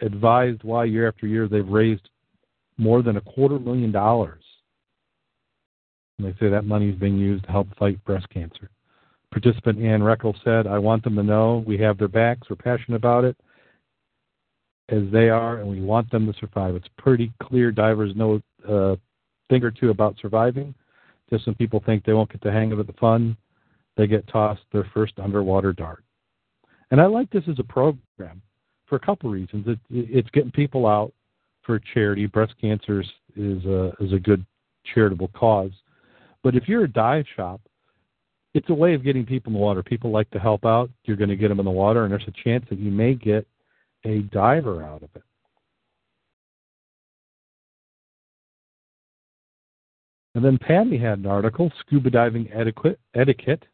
advised 0.00 0.62
why 0.62 0.84
year 0.84 1.08
after 1.08 1.26
year 1.26 1.48
they've 1.48 1.66
raised 1.66 2.08
more 2.76 3.02
than 3.02 3.16
a 3.16 3.20
quarter 3.20 3.58
million 3.58 3.92
dollars. 3.92 4.42
And 6.18 6.26
they 6.26 6.38
say 6.38 6.48
that 6.48 6.64
money 6.64 6.90
is 6.90 6.96
being 6.96 7.16
used 7.16 7.44
to 7.44 7.52
help 7.52 7.68
fight 7.78 8.02
breast 8.04 8.28
cancer. 8.30 8.70
Participant 9.30 9.80
Ann 9.80 10.00
Reckel 10.00 10.34
said, 10.42 10.66
I 10.66 10.78
want 10.78 11.04
them 11.04 11.14
to 11.16 11.22
know 11.22 11.62
we 11.66 11.78
have 11.78 11.98
their 11.98 12.08
backs, 12.08 12.48
we're 12.48 12.56
passionate 12.56 12.96
about 12.96 13.24
it 13.24 13.36
as 14.88 15.02
they 15.12 15.28
are, 15.28 15.58
and 15.58 15.68
we 15.68 15.80
want 15.80 16.10
them 16.10 16.26
to 16.26 16.38
survive. 16.38 16.74
It's 16.74 16.88
pretty 16.96 17.32
clear 17.42 17.70
divers 17.70 18.16
know 18.16 18.40
uh, 18.68 18.92
a 18.92 18.98
thing 19.50 19.62
or 19.62 19.70
two 19.70 19.90
about 19.90 20.16
surviving. 20.20 20.74
Just 21.30 21.46
when 21.46 21.54
people 21.56 21.82
think 21.84 22.04
they 22.04 22.14
won't 22.14 22.32
get 22.32 22.40
the 22.40 22.50
hang 22.50 22.72
of 22.72 22.80
it, 22.80 22.86
the 22.86 22.94
fun, 22.94 23.36
they 23.96 24.06
get 24.06 24.26
tossed 24.28 24.62
their 24.72 24.90
first 24.94 25.12
underwater 25.18 25.74
dart. 25.74 26.04
And 26.90 27.00
I 27.00 27.06
like 27.06 27.30
this 27.30 27.44
as 27.50 27.58
a 27.58 27.64
program 27.64 28.40
for 28.86 28.96
a 28.96 29.00
couple 29.00 29.28
of 29.28 29.34
reasons. 29.34 29.66
It, 29.68 29.78
it's 29.90 30.30
getting 30.30 30.50
people 30.50 30.86
out 30.86 31.12
for 31.62 31.78
charity. 31.92 32.24
Breast 32.24 32.54
cancer 32.58 33.04
is 33.36 33.64
a, 33.66 33.92
is 34.00 34.14
a 34.14 34.18
good 34.18 34.44
charitable 34.94 35.28
cause. 35.34 35.72
But 36.42 36.54
if 36.54 36.68
you're 36.68 36.84
a 36.84 36.92
dive 36.92 37.26
shop, 37.36 37.60
it's 38.54 38.70
a 38.70 38.74
way 38.74 38.94
of 38.94 39.04
getting 39.04 39.26
people 39.26 39.50
in 39.50 39.54
the 39.54 39.60
water. 39.60 39.82
People 39.82 40.10
like 40.10 40.30
to 40.30 40.38
help 40.38 40.64
out. 40.64 40.90
You're 41.04 41.16
going 41.16 41.28
to 41.30 41.36
get 41.36 41.48
them 41.48 41.58
in 41.58 41.64
the 41.64 41.70
water, 41.70 42.04
and 42.04 42.12
there's 42.12 42.26
a 42.26 42.42
chance 42.44 42.64
that 42.70 42.78
you 42.78 42.90
may 42.90 43.14
get 43.14 43.46
a 44.04 44.20
diver 44.32 44.82
out 44.82 45.02
of 45.02 45.10
it. 45.14 45.22
And 50.34 50.44
then 50.44 50.58
PADI 50.58 50.98
had 50.98 51.18
an 51.18 51.26
article, 51.26 51.72
Scuba 51.80 52.10
Diving 52.10 52.48
Etiquette, 52.52 53.64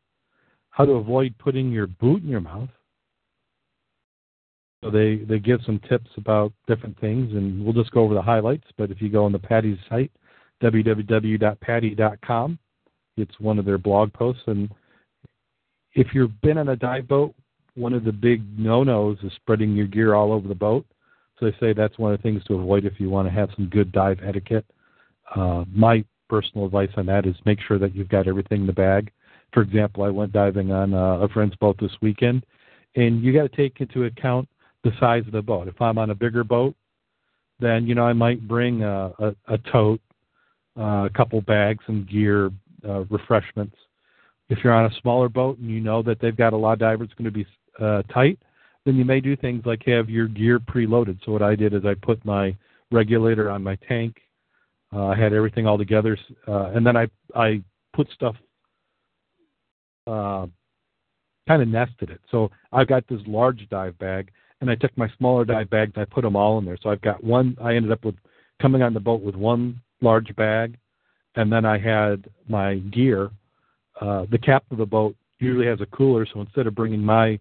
How 0.70 0.86
to 0.86 0.92
Avoid 0.92 1.34
Putting 1.38 1.70
Your 1.70 1.86
Boot 1.86 2.22
in 2.22 2.28
Your 2.28 2.40
Mouth. 2.40 2.70
So 4.82 4.90
they, 4.90 5.16
they 5.16 5.38
give 5.38 5.60
some 5.66 5.80
tips 5.88 6.10
about 6.16 6.52
different 6.66 6.98
things, 7.00 7.32
and 7.32 7.62
we'll 7.62 7.74
just 7.74 7.90
go 7.90 8.00
over 8.00 8.14
the 8.14 8.22
highlights. 8.22 8.66
But 8.78 8.90
if 8.90 9.02
you 9.02 9.08
go 9.08 9.24
on 9.24 9.32
the 9.32 9.38
PADI's 9.38 9.78
site, 9.88 10.10
www.padi.com, 10.62 12.58
it's 13.16 13.40
one 13.40 13.58
of 13.58 13.64
their 13.64 13.78
blog 13.78 14.12
posts. 14.12 14.42
And 14.46 14.70
if 15.94 16.08
you've 16.14 16.40
been 16.40 16.58
on 16.58 16.68
a 16.70 16.76
dive 16.76 17.08
boat, 17.08 17.34
one 17.74 17.92
of 17.92 18.04
the 18.04 18.12
big 18.12 18.42
no-nos 18.58 19.18
is 19.22 19.32
spreading 19.36 19.74
your 19.74 19.86
gear 19.86 20.14
all 20.14 20.32
over 20.32 20.48
the 20.48 20.54
boat. 20.54 20.86
So 21.38 21.46
they 21.46 21.56
say 21.58 21.72
that's 21.72 21.98
one 21.98 22.12
of 22.12 22.18
the 22.18 22.22
things 22.22 22.44
to 22.44 22.54
avoid 22.54 22.84
if 22.84 23.00
you 23.00 23.10
want 23.10 23.26
to 23.26 23.34
have 23.34 23.50
some 23.56 23.66
good 23.66 23.90
dive 23.90 24.18
etiquette. 24.24 24.64
Uh, 25.34 25.64
my 25.72 26.04
personal 26.28 26.66
advice 26.66 26.90
on 26.96 27.06
that 27.06 27.26
is 27.26 27.34
make 27.44 27.58
sure 27.66 27.78
that 27.78 27.94
you've 27.94 28.08
got 28.08 28.28
everything 28.28 28.62
in 28.62 28.66
the 28.66 28.72
bag. 28.72 29.10
For 29.52 29.62
example, 29.62 30.04
I 30.04 30.10
went 30.10 30.32
diving 30.32 30.72
on 30.72 30.94
uh, 30.94 31.18
a 31.18 31.28
friend's 31.28 31.56
boat 31.56 31.76
this 31.80 31.92
weekend, 32.00 32.44
and 32.96 33.22
you 33.22 33.32
got 33.32 33.50
to 33.50 33.56
take 33.56 33.80
into 33.80 34.04
account 34.04 34.48
the 34.84 34.92
size 35.00 35.24
of 35.26 35.32
the 35.32 35.42
boat. 35.42 35.68
If 35.68 35.80
I'm 35.80 35.98
on 35.98 36.10
a 36.10 36.14
bigger 36.14 36.44
boat, 36.44 36.74
then 37.60 37.86
you 37.86 37.94
know 37.94 38.04
I 38.04 38.12
might 38.12 38.46
bring 38.46 38.82
a, 38.82 39.12
a, 39.18 39.34
a 39.48 39.58
tote, 39.72 40.00
a 40.76 41.10
couple 41.14 41.40
bags, 41.40 41.84
some 41.86 42.06
gear, 42.10 42.50
uh, 42.86 43.04
refreshments. 43.04 43.76
If 44.48 44.58
you're 44.62 44.74
on 44.74 44.90
a 44.90 45.00
smaller 45.00 45.28
boat 45.28 45.58
and 45.58 45.70
you 45.70 45.80
know 45.80 46.02
that 46.02 46.20
they've 46.20 46.36
got 46.36 46.52
a 46.52 46.56
lot 46.56 46.74
of 46.74 46.78
divers 46.80 47.08
going 47.16 47.24
to 47.24 47.30
be 47.30 47.46
uh, 47.80 48.02
tight, 48.12 48.38
then 48.84 48.96
you 48.96 49.04
may 49.04 49.20
do 49.20 49.36
things 49.36 49.62
like 49.64 49.82
have 49.86 50.10
your 50.10 50.28
gear 50.28 50.58
preloaded. 50.58 51.18
So 51.24 51.32
what 51.32 51.42
I 51.42 51.54
did 51.54 51.72
is 51.72 51.84
I 51.86 51.94
put 51.94 52.24
my 52.24 52.54
regulator 52.90 53.50
on 53.50 53.62
my 53.62 53.76
tank. 53.88 54.16
Uh, 54.92 55.06
I 55.06 55.16
had 55.16 55.32
everything 55.32 55.66
all 55.66 55.78
together, 55.78 56.16
uh, 56.46 56.70
and 56.74 56.86
then 56.86 56.96
I 56.96 57.08
I 57.34 57.62
put 57.94 58.08
stuff 58.10 58.36
uh, 60.06 60.46
kind 61.48 61.62
of 61.62 61.68
nested 61.68 62.10
it. 62.10 62.20
So 62.30 62.50
I've 62.72 62.86
got 62.86 63.06
this 63.08 63.20
large 63.26 63.66
dive 63.70 63.98
bag, 63.98 64.30
and 64.60 64.70
I 64.70 64.74
took 64.74 64.96
my 64.96 65.08
smaller 65.18 65.44
dive 65.44 65.70
bags 65.70 65.92
and 65.96 66.02
I 66.02 66.14
put 66.14 66.22
them 66.22 66.36
all 66.36 66.58
in 66.58 66.64
there. 66.64 66.78
So 66.82 66.90
I've 66.90 67.02
got 67.02 67.24
one. 67.24 67.56
I 67.60 67.74
ended 67.74 67.92
up 67.92 68.04
with 68.04 68.16
coming 68.60 68.82
on 68.82 68.94
the 68.94 69.00
boat 69.00 69.22
with 69.22 69.34
one 69.34 69.80
large 70.04 70.34
bag, 70.36 70.78
and 71.34 71.52
then 71.52 71.64
I 71.64 71.78
had 71.78 72.28
my 72.48 72.76
gear. 72.76 73.30
Uh, 74.00 74.26
the 74.30 74.38
captain 74.38 74.74
of 74.74 74.78
the 74.78 74.86
boat 74.86 75.16
usually 75.40 75.66
has 75.66 75.80
a 75.80 75.86
cooler, 75.86 76.26
so 76.32 76.40
instead 76.40 76.66
of 76.66 76.74
bringing 76.74 77.00
my 77.00 77.38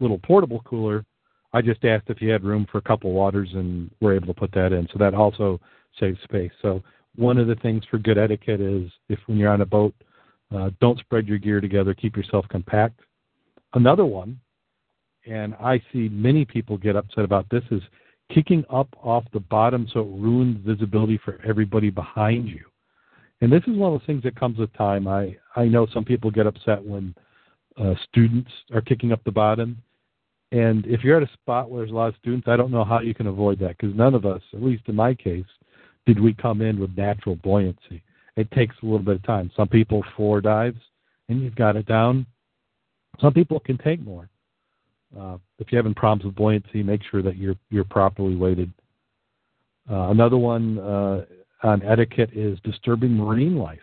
little 0.00 0.18
portable 0.18 0.62
cooler, 0.64 1.04
I 1.52 1.62
just 1.62 1.84
asked 1.84 2.10
if 2.10 2.18
he 2.18 2.26
had 2.26 2.44
room 2.44 2.66
for 2.70 2.78
a 2.78 2.82
couple 2.82 3.12
waters, 3.12 3.50
and 3.54 3.90
we're 4.00 4.14
able 4.14 4.26
to 4.26 4.34
put 4.34 4.52
that 4.52 4.72
in. 4.72 4.88
So 4.92 4.98
that 4.98 5.14
also 5.14 5.60
saves 5.98 6.20
space. 6.24 6.50
So 6.60 6.82
one 7.14 7.38
of 7.38 7.46
the 7.46 7.54
things 7.56 7.84
for 7.90 7.98
good 7.98 8.18
etiquette 8.18 8.60
is 8.60 8.90
if 9.08 9.18
when 9.26 9.38
you're 9.38 9.52
on 9.52 9.60
a 9.60 9.66
boat, 9.66 9.94
uh, 10.54 10.70
don't 10.80 10.98
spread 10.98 11.26
your 11.26 11.38
gear 11.38 11.60
together. 11.60 11.94
Keep 11.94 12.16
yourself 12.16 12.46
compact. 12.48 13.00
Another 13.74 14.04
one 14.04 14.38
and 15.26 15.54
I 15.54 15.82
see 15.92 16.08
many 16.08 16.44
people 16.44 16.78
get 16.78 16.96
upset 16.96 17.24
about 17.24 17.48
this, 17.50 17.64
is 17.70 17.82
kicking 18.32 18.64
up 18.70 18.88
off 19.02 19.24
the 19.32 19.40
bottom 19.40 19.86
so 19.92 20.00
it 20.00 20.20
ruins 20.20 20.58
visibility 20.64 21.18
for 21.24 21.40
everybody 21.46 21.90
behind 21.90 22.48
you. 22.48 22.64
And 23.40 23.52
this 23.52 23.62
is 23.66 23.76
one 23.76 23.92
of 23.92 24.00
those 24.00 24.06
things 24.06 24.22
that 24.22 24.38
comes 24.38 24.58
with 24.58 24.72
time. 24.74 25.06
I, 25.06 25.36
I 25.54 25.66
know 25.66 25.86
some 25.92 26.04
people 26.04 26.30
get 26.30 26.46
upset 26.46 26.82
when 26.82 27.14
uh, 27.76 27.94
students 28.08 28.50
are 28.72 28.80
kicking 28.80 29.12
up 29.12 29.22
the 29.24 29.32
bottom. 29.32 29.76
And 30.52 30.86
if 30.86 31.04
you're 31.04 31.20
at 31.20 31.28
a 31.28 31.32
spot 31.34 31.70
where 31.70 31.82
there's 31.82 31.92
a 31.92 31.94
lot 31.94 32.08
of 32.08 32.14
students, 32.20 32.48
I 32.48 32.56
don't 32.56 32.70
know 32.70 32.84
how 32.84 33.00
you 33.00 33.14
can 33.14 33.26
avoid 33.26 33.58
that 33.60 33.76
because 33.76 33.94
none 33.94 34.14
of 34.14 34.24
us, 34.24 34.42
at 34.54 34.62
least 34.62 34.84
in 34.86 34.94
my 34.94 35.14
case, 35.14 35.44
did 36.06 36.20
we 36.20 36.32
come 36.32 36.62
in 36.62 36.78
with 36.78 36.96
natural 36.96 37.36
buoyancy. 37.36 38.02
It 38.36 38.50
takes 38.52 38.76
a 38.82 38.86
little 38.86 39.00
bit 39.00 39.16
of 39.16 39.22
time. 39.24 39.50
Some 39.56 39.68
people 39.68 40.04
four 40.16 40.40
dives 40.40 40.80
and 41.28 41.42
you've 41.42 41.56
got 41.56 41.76
it 41.76 41.86
down. 41.86 42.26
Some 43.20 43.32
people 43.32 43.60
can 43.60 43.78
take 43.78 44.00
more. 44.00 44.28
Uh, 45.18 45.38
if 45.58 45.70
you're 45.70 45.80
having 45.80 45.94
problems 45.94 46.24
with 46.24 46.34
buoyancy, 46.34 46.82
make 46.82 47.00
sure 47.10 47.22
that 47.22 47.36
you're 47.36 47.56
you're 47.70 47.84
properly 47.84 48.36
weighted. 48.36 48.72
Uh, 49.90 50.10
another 50.10 50.36
one 50.36 50.78
uh, 50.78 51.24
on 51.62 51.82
etiquette 51.82 52.30
is 52.34 52.58
disturbing 52.64 53.12
marine 53.12 53.56
life. 53.56 53.78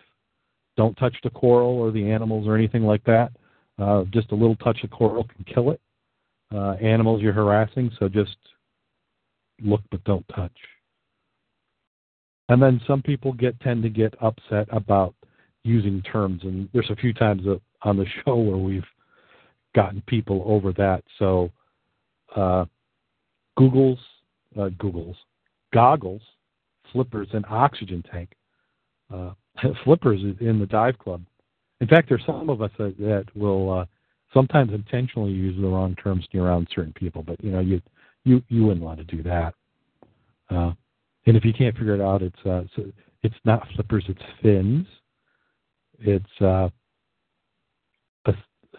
Don't 0.76 0.94
touch 0.96 1.16
the 1.22 1.30
coral 1.30 1.78
or 1.78 1.90
the 1.90 2.10
animals 2.10 2.46
or 2.46 2.56
anything 2.56 2.84
like 2.84 3.02
that. 3.04 3.32
Uh, 3.78 4.04
just 4.12 4.30
a 4.32 4.34
little 4.34 4.56
touch 4.56 4.84
of 4.84 4.90
coral 4.90 5.24
can 5.24 5.44
kill 5.52 5.70
it. 5.70 5.80
Uh, 6.54 6.72
animals 6.80 7.20
you're 7.20 7.32
harassing, 7.32 7.90
so 7.98 8.08
just 8.08 8.36
look 9.62 9.80
but 9.90 10.04
don't 10.04 10.26
touch. 10.28 10.56
And 12.48 12.62
then 12.62 12.80
some 12.86 13.02
people 13.02 13.32
get 13.32 13.58
tend 13.60 13.82
to 13.82 13.88
get 13.88 14.14
upset 14.20 14.68
about 14.70 15.14
using 15.64 16.02
terms, 16.02 16.42
and 16.44 16.68
there's 16.72 16.90
a 16.90 16.96
few 16.96 17.12
times 17.12 17.42
on 17.82 17.96
the 17.96 18.06
show 18.24 18.36
where 18.36 18.58
we've 18.58 18.84
gotten 19.74 20.02
people 20.06 20.42
over 20.46 20.72
that. 20.72 21.02
So, 21.18 21.50
uh, 22.34 22.64
Google's, 23.56 23.98
uh, 24.58 24.70
Google's, 24.78 25.16
goggles, 25.72 26.22
flippers, 26.92 27.28
and 27.32 27.44
oxygen 27.48 28.02
tank. 28.10 28.30
Uh, 29.12 29.32
flippers 29.84 30.20
in 30.40 30.58
the 30.58 30.66
dive 30.66 30.98
club. 30.98 31.22
In 31.80 31.88
fact, 31.88 32.08
there's 32.08 32.24
some 32.26 32.48
of 32.50 32.62
us 32.62 32.70
that, 32.78 32.96
that 32.98 33.26
will 33.34 33.72
uh, 33.72 33.84
sometimes 34.32 34.72
intentionally 34.72 35.32
use 35.32 35.56
the 35.60 35.66
wrong 35.66 35.94
terms 35.96 36.26
around 36.34 36.68
certain 36.74 36.92
people, 36.92 37.22
but 37.22 37.42
you 37.42 37.50
know, 37.50 37.60
you 37.60 37.80
you 38.24 38.42
you 38.48 38.64
wouldn't 38.64 38.84
want 38.84 38.98
to 38.98 39.04
do 39.04 39.22
that. 39.22 39.54
Uh, 40.50 40.72
And 41.26 41.36
if 41.36 41.44
you 41.44 41.52
can't 41.52 41.76
figure 41.76 41.94
it 41.94 42.00
out, 42.00 42.22
it's 42.22 42.46
uh, 42.46 42.64
it's 43.22 43.34
not 43.44 43.66
flippers, 43.74 44.04
it's 44.08 44.22
fins. 44.42 44.86
It's 46.00 46.40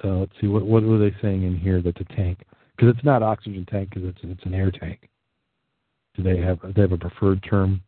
uh, 0.04 0.20
let's 0.20 0.32
see 0.42 0.48
what 0.48 0.66
what 0.66 0.84
were 0.84 0.98
they 0.98 1.16
saying 1.22 1.44
in 1.44 1.58
here 1.58 1.82
that's 1.82 2.00
a 2.00 2.16
tank 2.16 2.40
because 2.75 2.94
it's 2.96 3.06
not 3.06 3.24
oxygen 3.24 3.66
tank 3.66 3.90
because 3.90 4.10
it's 4.10 4.20
it's 4.24 4.46
an 4.46 4.54
air 4.54 4.72
tank. 4.72 5.10
Do 6.16 6.24
they 6.24 6.38
have 6.38 6.60
they 6.75 6.82
have 6.82 6.92
a 6.92 6.98
preferred 6.98 7.44
term? 7.44 7.82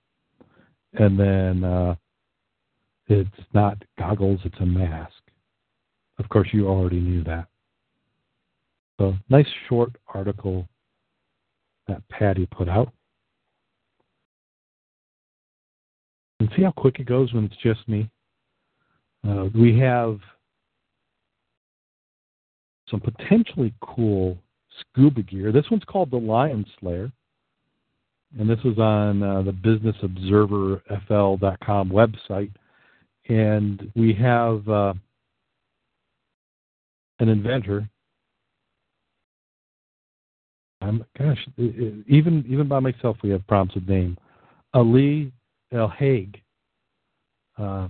And 0.93 1.19
then 1.19 1.63
uh, 1.63 1.95
it's 3.07 3.29
not 3.53 3.77
goggles, 3.99 4.39
it's 4.43 4.59
a 4.59 4.65
mask. 4.65 5.13
Of 6.19 6.29
course, 6.29 6.47
you 6.51 6.67
already 6.67 6.99
knew 6.99 7.23
that. 7.25 7.47
So 8.99 9.15
nice 9.29 9.47
short 9.69 9.91
article 10.13 10.67
that 11.87 12.01
PADI 12.09 12.47
put 12.47 12.67
out. 12.67 12.91
And 16.39 16.49
see 16.55 16.63
how 16.63 16.71
quick 16.71 16.99
it 16.99 17.05
goes 17.05 17.33
when 17.33 17.45
it's 17.45 17.57
just 17.61 17.87
me. 17.87 18.09
Uh, 19.27 19.47
we 19.55 19.77
have 19.79 20.19
some 22.89 22.99
potentially 22.99 23.71
cool 23.81 24.37
scuba 24.79 25.21
gear. 25.23 25.51
This 25.51 25.69
one's 25.69 25.83
called 25.85 26.09
the 26.11 26.17
Lion 26.17 26.65
Slayer, 26.79 27.11
and 28.39 28.49
this 28.49 28.59
is 28.63 28.77
on 28.77 29.21
uh, 29.23 29.41
the 29.41 29.51
BusinessObserverFL.com 29.51 31.89
website. 31.89 32.51
And 33.29 33.91
we 33.95 34.13
have 34.13 34.69
uh, 34.69 34.93
an 37.19 37.29
inventor. 37.29 37.89
I'm, 40.81 41.03
gosh, 41.17 41.43
even 41.57 42.45
even 42.47 42.67
by 42.67 42.79
myself, 42.79 43.17
we 43.23 43.31
have 43.31 43.47
problems 43.47 43.73
with 43.75 43.89
name. 43.89 44.15
Ali 44.73 45.33
El 45.73 45.89
Haig. 45.89 46.41
Uh, 47.57 47.89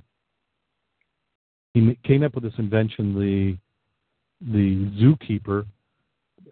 he 1.74 1.98
came 2.04 2.24
up 2.24 2.34
with 2.34 2.44
this 2.44 2.54
invention, 2.58 3.14
the 3.14 3.58
the 4.42 4.92
zookeeper, 5.00 5.66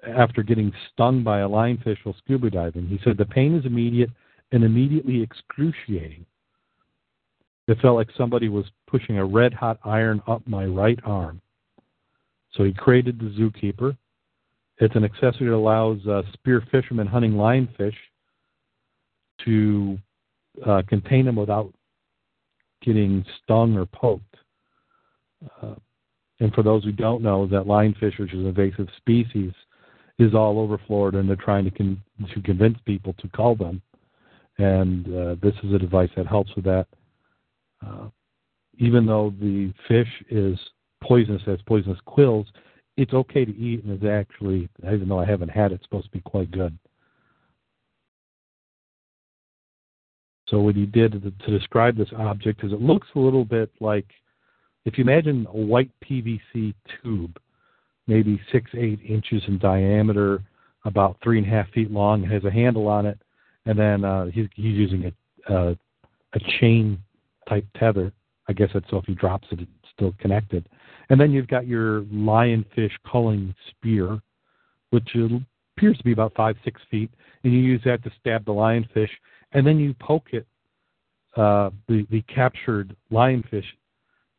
after 0.08 0.44
getting 0.44 0.72
stung 0.92 1.24
by 1.24 1.40
a 1.40 1.48
lionfish 1.48 1.98
while 2.04 2.16
scuba 2.24 2.50
diving. 2.50 2.88
He 2.88 3.00
said 3.04 3.18
the 3.18 3.26
pain 3.26 3.56
is 3.56 3.66
immediate 3.66 4.10
and 4.52 4.64
immediately 4.64 5.22
excruciating. 5.22 6.26
It 7.68 7.80
felt 7.82 7.96
like 7.96 8.10
somebody 8.16 8.48
was 8.48 8.66
pushing 8.88 9.18
a 9.18 9.26
red 9.26 9.54
hot 9.54 9.80
iron 9.84 10.22
up 10.28 10.48
my 10.48 10.66
right 10.66 11.00
arm. 11.04 11.42
So 12.54 12.64
he 12.64 12.74
created 12.74 13.20
the 13.20 13.34
zookeeper. 13.40 13.98
It's 14.78 14.96
an 14.96 15.04
accessory 15.04 15.48
that 15.48 15.56
allows 15.56 16.06
uh, 16.08 16.22
spear 16.34 16.64
fishermen 16.72 17.08
hunting 17.08 17.34
lionfish 17.34 17.96
to 19.46 19.98
uh, 20.66 20.84
contain 20.88 21.26
them 21.26 21.36
without 21.36 21.74
getting 22.82 23.26
stung 23.44 23.76
or 23.76 23.86
poked. 23.86 24.36
Uh, 25.62 25.76
and 26.40 26.54
for 26.54 26.64
those 26.64 26.84
who 26.84 26.92
don't 26.92 27.22
know, 27.22 27.48
that 27.48 27.66
lionfish, 27.66 28.20
which 28.20 28.34
is 28.34 28.40
an 28.40 28.48
invasive 28.48 28.88
species, 28.98 29.52
is 30.20 30.34
all 30.34 30.60
over 30.60 30.80
Florida, 30.88 31.20
and 31.20 31.28
they're 31.28 31.36
trying 31.36 31.66
to 31.66 31.72
con- 31.72 32.02
to 32.34 32.42
convince 32.42 32.78
people 32.86 33.14
to 33.20 33.28
cull 33.30 33.56
them. 33.56 33.82
And 34.58 35.06
uh, 35.08 35.36
this 35.42 35.54
is 35.64 35.74
a 35.74 35.80
device 35.80 36.10
that 36.16 36.28
helps 36.28 36.56
with 36.56 36.66
that. 36.66 36.88
Uh, 37.86 38.08
even 38.78 39.06
though 39.06 39.34
the 39.40 39.74
fish 39.88 40.08
is 40.30 40.58
poisonous, 41.02 41.42
has 41.46 41.60
poisonous 41.66 42.00
quills, 42.06 42.48
it's 42.98 43.14
okay 43.14 43.44
to 43.44 43.58
eat, 43.58 43.84
and 43.84 44.02
is 44.02 44.10
actually, 44.10 44.70
even 44.86 45.10
though 45.10 45.20
I 45.20 45.26
haven't 45.26 45.50
had 45.50 45.72
it, 45.72 45.76
it's 45.76 45.84
supposed 45.84 46.06
to 46.06 46.12
be 46.12 46.22
quite 46.22 46.52
good. 46.52 46.78
So 50.48 50.60
what 50.60 50.76
he 50.76 50.86
did 50.86 51.12
to 51.12 51.52
describe 51.52 51.98
this 51.98 52.14
object 52.16 52.64
is 52.64 52.72
it 52.72 52.82
looks 52.82 53.08
a 53.16 53.20
little 53.20 53.46
bit 53.46 53.72
like 53.80 54.06
if 54.86 54.98
you 54.98 55.04
imagine 55.04 55.48
a 55.50 55.58
white 55.58 55.92
PVC 56.04 56.74
tube, 57.02 57.40
maybe 58.08 58.40
six, 58.52 58.70
eight 58.78 59.00
inches 59.08 59.42
in 59.48 59.58
diameter, 59.58 60.44
about 60.86 61.18
three 61.24 61.40
and 61.40 61.48
a 61.48 61.50
half 61.50 61.70
feet 61.72 61.92
long, 61.92 62.24
has 62.24 62.44
a 62.46 62.52
handle 62.52 62.88
on 62.88 63.06
it, 63.06 63.20
and 63.66 63.78
then 63.78 64.06
uh, 64.06 64.26
he's, 64.26 64.48
he's 64.56 64.76
using 64.76 65.12
a, 65.50 65.54
uh, 65.54 65.76
a 66.34 66.40
chain 66.60 67.00
type 67.50 67.66
tether. 67.78 68.12
I 68.48 68.54
guess 68.54 68.70
that's 68.74 68.86
so 68.92 68.98
if 68.98 69.06
he 69.06 69.16
drops 69.16 69.48
it, 69.52 69.60
it's 69.62 69.72
still 69.92 70.14
connected. 70.20 70.70
And 71.10 71.20
then 71.20 71.32
you've 71.32 71.48
got 71.48 71.66
your 71.66 72.02
lionfish 72.04 72.92
culling 73.10 73.56
spear, 73.72 74.20
which 74.92 75.16
appears 75.16 75.98
to 75.98 76.04
be 76.04 76.12
about 76.12 76.34
five, 76.36 76.56
six 76.64 76.80
feet, 76.92 77.10
and 77.44 77.52
you 77.52 77.60
use 77.60 77.82
that 77.86 78.04
to 78.04 78.12
stab 78.20 78.46
the 78.46 78.52
lionfish, 78.52 79.10
and 79.54 79.66
then 79.66 79.80
you 79.80 79.96
poke 79.96 80.28
it, 80.32 80.46
uh, 81.36 81.70
the 81.88 82.06
the 82.12 82.22
captured 82.24 82.96
lionfish, 83.12 83.66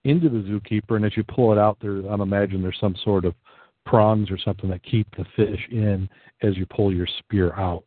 into 0.07 0.29
the 0.29 0.39
zookeeper, 0.39 0.97
and 0.97 1.05
as 1.05 1.17
you 1.17 1.25
pull 1.25 1.53
it 1.53 1.59
out, 1.59 1.79
there 1.81 1.99
I'm 2.09 2.21
imagine 2.21 2.63
there's 2.63 2.79
some 2.81 2.97
sort 3.05 3.25
of 3.25 3.35
prongs 3.85 4.31
or 4.31 4.39
something 4.39 4.71
that 4.71 4.83
keep 4.83 5.07
the 5.17 5.25
fish 5.37 5.61
in 5.71 6.09
as 6.43 6.57
you 6.57 6.67
pull 6.67 6.93
your 6.93 7.07
spear 7.19 7.53
out. 7.55 7.85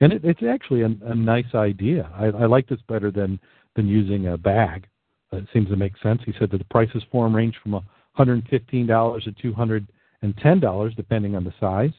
And 0.00 0.12
it, 0.12 0.24
it's 0.24 0.42
actually 0.42 0.82
a, 0.82 0.90
a 1.06 1.14
nice 1.14 1.54
idea. 1.54 2.10
I, 2.14 2.26
I 2.26 2.46
like 2.46 2.68
this 2.68 2.80
better 2.88 3.10
than 3.10 3.38
than 3.76 3.86
using 3.86 4.28
a 4.28 4.36
bag. 4.36 4.86
It 5.32 5.46
seems 5.52 5.68
to 5.68 5.76
make 5.76 5.92
sense. 6.02 6.20
He 6.26 6.32
said 6.38 6.50
that 6.50 6.58
the 6.58 6.64
prices 6.64 7.02
for 7.12 7.24
them 7.24 7.36
range 7.36 7.54
from 7.62 7.80
$115 8.18 9.24
to 9.24 9.86
$210, 10.22 10.96
depending 10.96 11.36
on 11.36 11.44
the 11.44 11.54
size. 11.60 11.92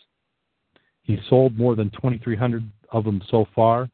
He 1.04 1.18
sold 1.30 1.58
more 1.58 1.76
than 1.76 1.90
2,300 1.92 2.70
of 2.92 3.06
them 3.06 3.22
so 3.32 3.48
far, 3.56 3.90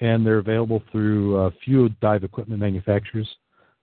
and 0.00 0.24
they're 0.24 0.38
available 0.38 0.82
through 0.92 1.36
a 1.38 1.50
few 1.64 1.88
dive 2.00 2.22
equipment 2.22 2.60
manufacturers. 2.60 3.28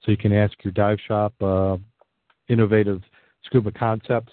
So 0.06 0.12
you 0.12 0.18
can 0.18 0.34
ask 0.34 0.54
your 0.64 0.72
dive 0.72 1.00
shop. 1.08 1.34
Uh, 1.42 1.78
Innovative 2.48 3.02
Scuba 3.46 3.72
Concepts 3.72 4.32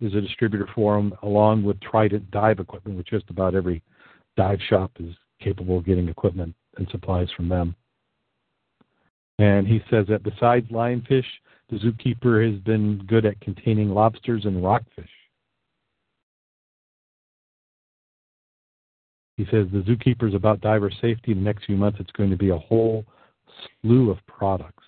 is 0.00 0.14
a 0.14 0.20
distributor 0.20 0.66
for 0.74 0.96
them, 0.96 1.14
along 1.22 1.62
with 1.62 1.78
Trident 1.80 2.30
Dive 2.30 2.58
Equipment, 2.58 2.96
which 2.96 3.08
just 3.08 3.28
about 3.28 3.54
every 3.54 3.82
dive 4.36 4.60
shop 4.68 4.90
is 4.98 5.14
capable 5.40 5.78
of 5.78 5.84
getting 5.84 6.08
equipment 6.08 6.54
and 6.78 6.88
supplies 6.90 7.28
from 7.36 7.48
them. 7.48 7.74
And 9.38 9.66
he 9.66 9.82
says 9.90 10.06
that 10.08 10.22
besides 10.22 10.66
lionfish, 10.70 11.24
the 11.68 11.76
zookeeper 11.76 12.50
has 12.50 12.60
been 12.62 13.04
good 13.06 13.26
at 13.26 13.40
containing 13.40 13.90
lobsters 13.90 14.44
and 14.46 14.62
rockfish. 14.62 15.10
He 19.36 19.44
says 19.46 19.66
the 19.72 19.82
zookeeper 19.82 20.28
is 20.28 20.34
about 20.34 20.60
diver 20.60 20.90
safety. 20.90 21.32
In 21.32 21.38
the 21.38 21.44
next 21.44 21.64
few 21.64 21.76
months, 21.76 21.98
it's 22.00 22.12
going 22.12 22.30
to 22.30 22.36
be 22.36 22.50
a 22.50 22.58
whole 22.58 23.04
slew 23.82 24.10
of 24.10 24.18
products. 24.26 24.83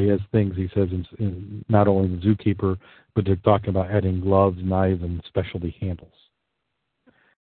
He 0.00 0.08
has 0.08 0.20
things, 0.32 0.56
he 0.56 0.68
says, 0.74 0.88
in, 0.90 1.06
in 1.18 1.64
not 1.68 1.88
only 1.88 2.08
the 2.08 2.22
zookeeper, 2.22 2.78
but 3.14 3.24
they're 3.24 3.36
talking 3.36 3.70
about 3.70 3.90
adding 3.90 4.20
gloves, 4.20 4.58
knives, 4.62 5.02
and 5.02 5.22
specialty 5.26 5.76
handles. 5.80 6.12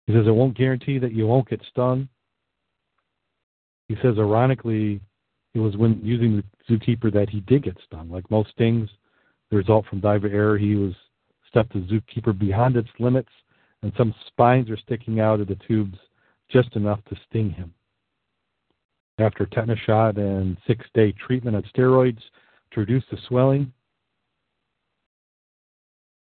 He 0.07 0.13
says 0.13 0.27
it 0.27 0.31
won't 0.31 0.57
guarantee 0.57 0.99
that 0.99 1.13
you 1.13 1.27
won't 1.27 1.49
get 1.49 1.61
stung. 1.71 2.09
He 3.89 3.97
says, 4.03 4.15
ironically, 4.19 5.01
it 5.55 5.59
was 5.59 5.77
when 5.77 6.01
using 6.03 6.37
the 6.37 6.75
zookeeper 6.75 7.13
that 7.13 7.31
he 7.31 7.41
did 7.41 7.65
get 7.65 7.79
stung. 7.87 8.11
Like 8.11 8.31
most 8.31 8.51
stings, 8.51 8.89
the 9.51 9.57
result 9.57 9.87
from 9.87 10.01
diver 10.01 10.29
error, 10.29 10.59
he 10.59 10.75
was 10.75 10.95
stepped 11.49 11.73
the 11.73 11.81
zookeeper 11.81 12.39
beyond 12.39 12.77
its 12.77 12.89
limits, 12.99 13.31
and 13.83 13.93
some 13.97 14.15
spines 14.27 14.69
are 14.71 14.77
sticking 14.77 15.21
out 15.21 15.41
of 15.41 15.49
the 15.49 15.59
tubes 15.67 15.99
just 16.51 16.75
enough 16.77 17.01
to 17.09 17.17
sting 17.29 17.51
him. 17.51 17.73
After 19.19 19.47
tetanus 19.47 19.79
shot 19.85 20.17
and 20.17 20.57
six 20.67 20.87
day 20.95 21.13
treatment 21.13 21.57
of 21.57 21.65
steroids 21.65 22.21
to 22.73 22.81
reduce 22.81 23.05
the 23.11 23.19
swelling. 23.29 23.73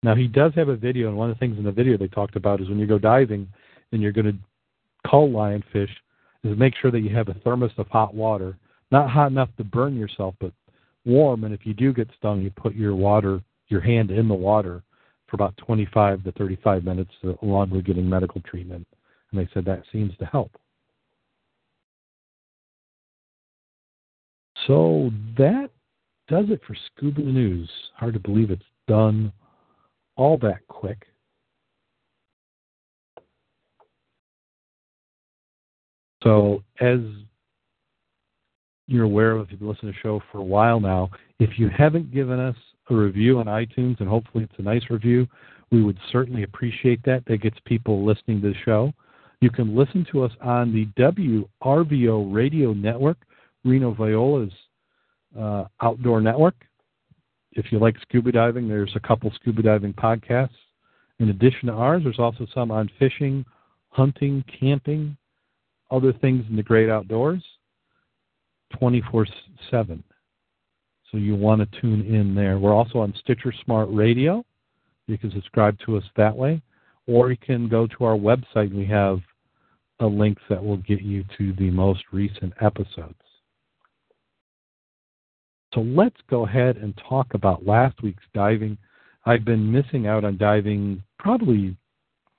Now, 0.03 0.15
he 0.15 0.27
does 0.27 0.53
have 0.55 0.69
a 0.69 0.75
video, 0.75 1.07
and 1.07 1.17
one 1.17 1.29
of 1.29 1.35
the 1.35 1.39
things 1.39 1.57
in 1.57 1.63
the 1.63 1.71
video 1.71 1.97
they 1.97 2.07
talked 2.07 2.35
about 2.35 2.61
is 2.61 2.69
when 2.69 2.79
you 2.79 2.85
go 2.85 2.99
diving 2.99 3.47
and 3.91 4.01
you're 4.01 4.11
going 4.11 4.25
to 4.25 5.09
cull 5.09 5.29
lionfish, 5.29 5.89
is 6.43 6.57
make 6.57 6.75
sure 6.79 6.91
that 6.91 6.99
you 6.99 7.15
have 7.15 7.27
a 7.27 7.33
thermos 7.35 7.71
of 7.77 7.87
hot 7.87 8.13
water 8.13 8.55
not 8.91 9.09
hot 9.09 9.31
enough 9.31 9.49
to 9.57 9.63
burn 9.63 9.95
yourself, 9.95 10.35
but 10.39 10.51
warm. 11.05 11.43
And 11.43 11.53
if 11.53 11.65
you 11.65 11.73
do 11.73 11.93
get 11.93 12.09
stung, 12.17 12.41
you 12.41 12.51
put 12.51 12.75
your 12.75 12.95
water, 12.95 13.41
your 13.67 13.81
hand 13.81 14.11
in 14.11 14.27
the 14.27 14.35
water 14.35 14.83
for 15.27 15.35
about 15.35 15.57
25 15.57 16.23
to 16.23 16.31
35 16.33 16.83
minutes, 16.83 17.11
uh, 17.23 17.33
along 17.41 17.71
with 17.71 17.85
getting 17.85 18.07
medical 18.07 18.41
treatment. 18.41 18.87
And 19.31 19.39
they 19.39 19.49
said 19.53 19.65
that 19.65 19.83
seems 19.91 20.15
to 20.17 20.25
help. 20.25 20.51
So 24.67 25.11
that 25.37 25.69
does 26.27 26.45
it 26.49 26.61
for 26.65 26.75
Scuba 26.87 27.21
News. 27.21 27.69
Hard 27.95 28.13
to 28.13 28.19
believe 28.19 28.51
it's 28.51 28.63
done 28.87 29.31
all 30.15 30.37
that 30.39 30.67
quick. 30.67 31.05
So, 36.23 36.63
as 36.79 36.99
you're 38.87 39.05
aware 39.05 39.31
of 39.31 39.41
if 39.41 39.51
you've 39.51 39.61
listened 39.61 39.91
to 39.91 39.97
the 39.97 40.01
show 40.01 40.21
for 40.31 40.39
a 40.39 40.43
while 40.43 40.79
now. 40.79 41.09
If 41.39 41.57
you 41.57 41.69
haven't 41.69 42.13
given 42.13 42.39
us 42.39 42.55
a 42.89 42.95
review 42.95 43.39
on 43.39 43.45
iTunes, 43.45 43.99
and 43.99 44.07
hopefully 44.07 44.43
it's 44.43 44.59
a 44.59 44.61
nice 44.61 44.83
review, 44.89 45.27
we 45.71 45.83
would 45.83 45.97
certainly 46.11 46.43
appreciate 46.43 47.01
that. 47.03 47.23
That 47.25 47.41
gets 47.41 47.57
people 47.65 48.05
listening 48.05 48.41
to 48.41 48.49
the 48.49 48.59
show. 48.63 48.93
You 49.41 49.49
can 49.49 49.75
listen 49.75 50.05
to 50.11 50.23
us 50.23 50.31
on 50.41 50.71
the 50.71 50.85
WRVO 51.01 52.33
radio 52.33 52.73
network, 52.73 53.17
Reno 53.63 53.93
Viola's 53.93 54.53
uh, 55.39 55.65
outdoor 55.81 56.21
network. 56.21 56.55
If 57.53 57.71
you 57.71 57.79
like 57.79 57.95
scuba 58.01 58.31
diving, 58.31 58.67
there's 58.67 58.95
a 58.95 58.99
couple 58.99 59.31
scuba 59.35 59.61
diving 59.61 59.93
podcasts. 59.93 60.49
In 61.19 61.29
addition 61.29 61.67
to 61.67 61.73
ours, 61.73 62.03
there's 62.03 62.19
also 62.19 62.45
some 62.53 62.71
on 62.71 62.89
fishing, 62.99 63.45
hunting, 63.89 64.43
camping, 64.59 65.15
other 65.91 66.11
things 66.11 66.43
in 66.49 66.55
the 66.55 66.63
great 66.63 66.89
outdoors 66.89 67.43
24 68.77 69.27
7. 69.71 70.03
So 71.11 71.17
you 71.17 71.35
want 71.35 71.61
to 71.61 71.81
tune 71.81 72.01
in 72.01 72.35
there. 72.35 72.59
We're 72.59 72.73
also 72.73 72.99
on 72.99 73.13
Stitcher 73.19 73.53
Smart 73.63 73.87
Radio. 73.91 74.43
You 75.07 75.17
can 75.17 75.31
subscribe 75.31 75.77
to 75.85 75.97
us 75.97 76.03
that 76.17 76.35
way. 76.35 76.61
Or 77.07 77.29
you 77.29 77.37
can 77.37 77.69
go 77.69 77.87
to 77.87 78.03
our 78.03 78.17
website. 78.17 78.73
We 78.73 78.85
have 78.87 79.19
a 79.99 80.05
link 80.05 80.37
that 80.49 80.63
will 80.63 80.77
get 80.77 81.01
you 81.01 81.23
to 81.37 81.53
the 81.53 81.69
most 81.69 82.03
recent 82.11 82.53
episodes. 82.59 83.15
So 85.75 85.81
let's 85.81 86.15
go 86.29 86.45
ahead 86.45 86.77
and 86.77 86.99
talk 87.09 87.33
about 87.33 87.67
last 87.67 88.01
week's 88.01 88.23
diving. 88.33 88.77
I've 89.25 89.43
been 89.43 89.69
missing 89.69 90.07
out 90.07 90.23
on 90.23 90.37
diving 90.37 91.03
probably, 91.19 91.75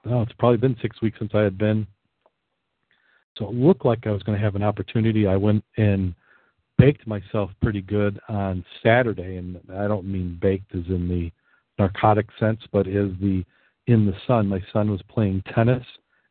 oh, 0.06 0.22
it's 0.22 0.32
probably 0.38 0.56
been 0.56 0.76
six 0.80 1.02
weeks 1.02 1.18
since 1.18 1.32
I 1.34 1.42
had 1.42 1.58
been. 1.58 1.86
So 3.36 3.46
it 3.48 3.54
looked 3.54 3.84
like 3.84 4.06
I 4.06 4.12
was 4.12 4.22
going 4.22 4.38
to 4.38 4.44
have 4.44 4.56
an 4.56 4.62
opportunity. 4.62 5.26
I 5.26 5.36
went 5.36 5.62
and 5.76 6.14
baked 6.78 7.06
myself 7.06 7.50
pretty 7.60 7.82
good 7.82 8.18
on 8.30 8.64
Saturday, 8.82 9.36
and 9.36 9.60
I 9.74 9.86
don't 9.86 10.10
mean 10.10 10.38
baked 10.40 10.74
as 10.74 10.86
in 10.88 11.06
the 11.06 11.30
narcotic 11.78 12.28
sense, 12.40 12.60
but 12.72 12.86
as 12.86 13.10
the 13.20 13.44
in 13.86 14.06
the 14.06 14.16
sun. 14.26 14.48
My 14.48 14.62
son 14.72 14.90
was 14.90 15.02
playing 15.08 15.42
tennis. 15.54 15.84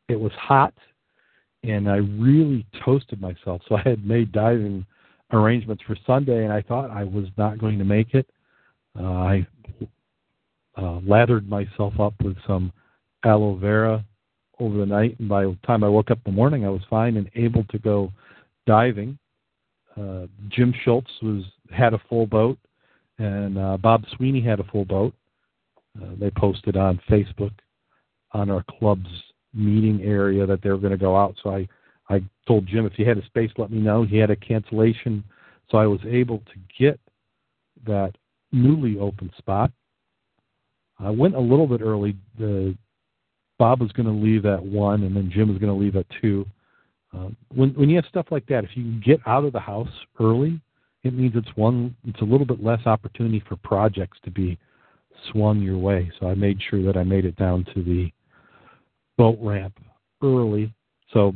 It 0.10 0.20
was 0.20 0.32
hot, 0.34 0.74
and 1.64 1.88
I 1.88 1.98
really 1.98 2.66
toasted 2.84 3.22
myself. 3.22 3.62
So 3.70 3.76
I 3.76 3.82
had 3.88 4.06
made 4.06 4.32
diving 4.32 4.86
arrangements 5.32 5.84
for 5.86 5.96
Sunday, 6.06 6.44
and 6.44 6.54
I 6.54 6.62
thought 6.62 6.92
I 6.92 7.04
was 7.04 7.26
not 7.38 7.60
going 7.60 7.78
to 7.80 7.86
make 7.86 8.14
it. 8.14 8.30
Uh, 8.98 9.04
I 9.04 9.48
uh, 10.78 11.00
lathered 11.06 11.50
myself 11.50 12.00
up 12.00 12.14
with 12.24 12.38
some 12.48 12.72
aloe 13.24 13.56
vera 13.56 14.04
over 14.60 14.78
the 14.78 14.86
night, 14.86 15.18
and 15.20 15.28
by 15.28 15.44
the 15.44 15.58
time 15.66 15.84
I 15.84 15.90
woke 15.90 16.12
up 16.12 16.20
in 16.26 16.32
the 16.32 16.36
morning, 16.36 16.66
I 16.66 16.70
was 16.70 16.82
fine 16.90 17.18
and 17.18 17.30
able 17.36 17.64
to 17.66 17.80
go 17.80 18.12
diving. 18.66 19.18
Uh, 20.00 20.28
Jim 20.50 20.74
Schultz 20.84 21.12
was 21.22 21.44
had 21.72 21.94
a 21.94 22.02
full 22.10 22.26
boat, 22.26 22.58
and 23.18 23.58
uh, 23.58 23.78
Bob 23.78 24.04
Sweeney 24.16 24.42
had 24.42 24.60
a 24.60 24.66
full 24.66 24.86
boat. 24.86 25.14
Uh, 26.02 26.12
they 26.20 26.30
posted 26.32 26.76
on 26.76 27.00
Facebook 27.10 27.52
on 28.32 28.50
our 28.50 28.64
club's 28.80 29.08
meeting 29.54 30.02
area 30.04 30.46
that 30.46 30.62
they 30.62 30.70
were 30.70 30.78
going 30.78 30.92
to 30.92 30.98
go 30.98 31.16
out. 31.16 31.36
So 31.42 31.52
I, 31.52 31.68
I 32.10 32.24
told 32.48 32.68
Jim 32.68 32.86
if 32.86 32.94
he 32.94 33.04
had 33.04 33.18
a 33.18 33.26
space, 33.26 33.52
let 33.58 33.72
me 33.72 33.80
know. 33.80 34.04
He 34.04 34.18
had 34.18 34.30
a 34.30 34.36
cancellation, 34.36 35.24
so 35.70 35.78
I 35.78 35.88
was 35.88 36.00
able 36.08 36.40
to 36.40 36.60
get 36.78 37.00
that 37.86 38.14
newly 38.52 39.00
open 39.00 39.32
spot. 39.38 39.72
I 41.00 41.10
went 41.10 41.36
a 41.36 41.40
little 41.40 41.68
bit 41.68 41.82
early. 41.82 42.16
The 42.38 42.78
Bob 43.58 43.82
was 43.82 43.92
going 43.92 44.08
to 44.08 44.12
leave 44.12 44.46
at 44.46 44.64
one, 44.64 45.04
and 45.04 45.16
then 45.16 45.32
Jim 45.34 45.50
was 45.50 45.58
going 45.58 45.74
to 45.74 45.80
leave 45.80 45.96
at 45.96 46.06
two. 46.22 46.46
Uh, 47.14 47.30
when 47.54 47.70
when 47.72 47.90
you 47.90 47.96
have 47.96 48.06
stuff 48.06 48.28
like 48.32 48.46
that, 48.48 48.64
if 48.64 48.72
you 48.76 48.84
can 48.84 49.02
get 49.06 49.20
out 49.26 49.46
of 49.46 49.54
the 49.54 49.60
house 49.60 49.90
early, 50.20 50.60
it 51.04 51.14
means 51.14 51.34
it's 51.36 51.56
one. 51.56 51.96
It's 52.06 52.22
a 52.22 52.26
little 52.26 52.46
bit 52.46 52.64
less 52.64 52.86
opportunity 52.86 53.44
for 53.48 53.56
projects 53.58 54.18
to 54.26 54.32
be 54.32 54.58
swung 55.32 55.62
your 55.62 55.78
way. 55.78 56.12
So 56.20 56.28
I 56.28 56.36
made 56.36 56.60
sure 56.70 56.84
that 56.84 56.98
I 56.98 57.04
made 57.04 57.26
it 57.26 57.36
down 57.38 57.66
to 57.74 57.84
the 57.84 58.12
boat 59.18 59.38
ramp 59.42 59.80
early. 60.22 60.74
So 61.14 61.34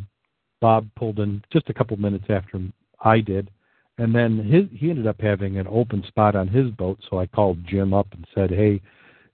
Bob 0.62 0.88
pulled 0.96 1.20
in 1.20 1.44
just 1.52 1.70
a 1.70 1.74
couple 1.74 1.98
minutes 1.98 2.26
after 2.30 2.62
I 3.02 3.20
did. 3.20 3.50
And 3.98 4.16
then 4.16 4.38
his, 4.38 4.64
he 4.72 4.90
ended 4.90 5.08
up 5.08 5.20
having 5.20 5.58
an 5.58 5.68
open 5.70 6.04
spot 6.08 6.36
on 6.36 6.48
his 6.48 6.70
boat. 6.72 7.00
So 7.10 7.20
I 7.20 7.26
called 7.26 7.66
Jim 7.68 7.94
up 7.94 8.08
and 8.14 8.26
said, 8.34 8.50
Hey, 8.50 8.82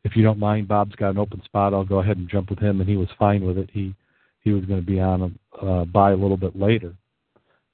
if 0.04 0.16
you 0.16 0.24
don't 0.24 0.40
mind, 0.40 0.68
Bob's 0.68 0.96
got 0.96 1.12
an 1.12 1.18
open 1.18 1.44
spot. 1.44 1.74
I'll 1.74 1.84
go 1.84 2.00
ahead 2.00 2.18
and 2.18 2.30
jump 2.30 2.50
with 2.50 2.60
him. 2.60 2.80
And 2.80 2.90
he 2.90 2.98
was 2.98 3.10
fine 3.18 3.46
with 3.46 3.58
it. 3.58 3.70
He 3.72 3.96
he 4.42 4.52
was 4.52 4.64
going 4.66 4.80
to 4.80 4.86
be 4.86 5.00
on 5.00 5.40
a, 5.62 5.66
uh, 5.66 5.86
by 5.86 6.12
a 6.12 6.16
little 6.16 6.38
bit 6.38 6.56
later. 6.56 6.94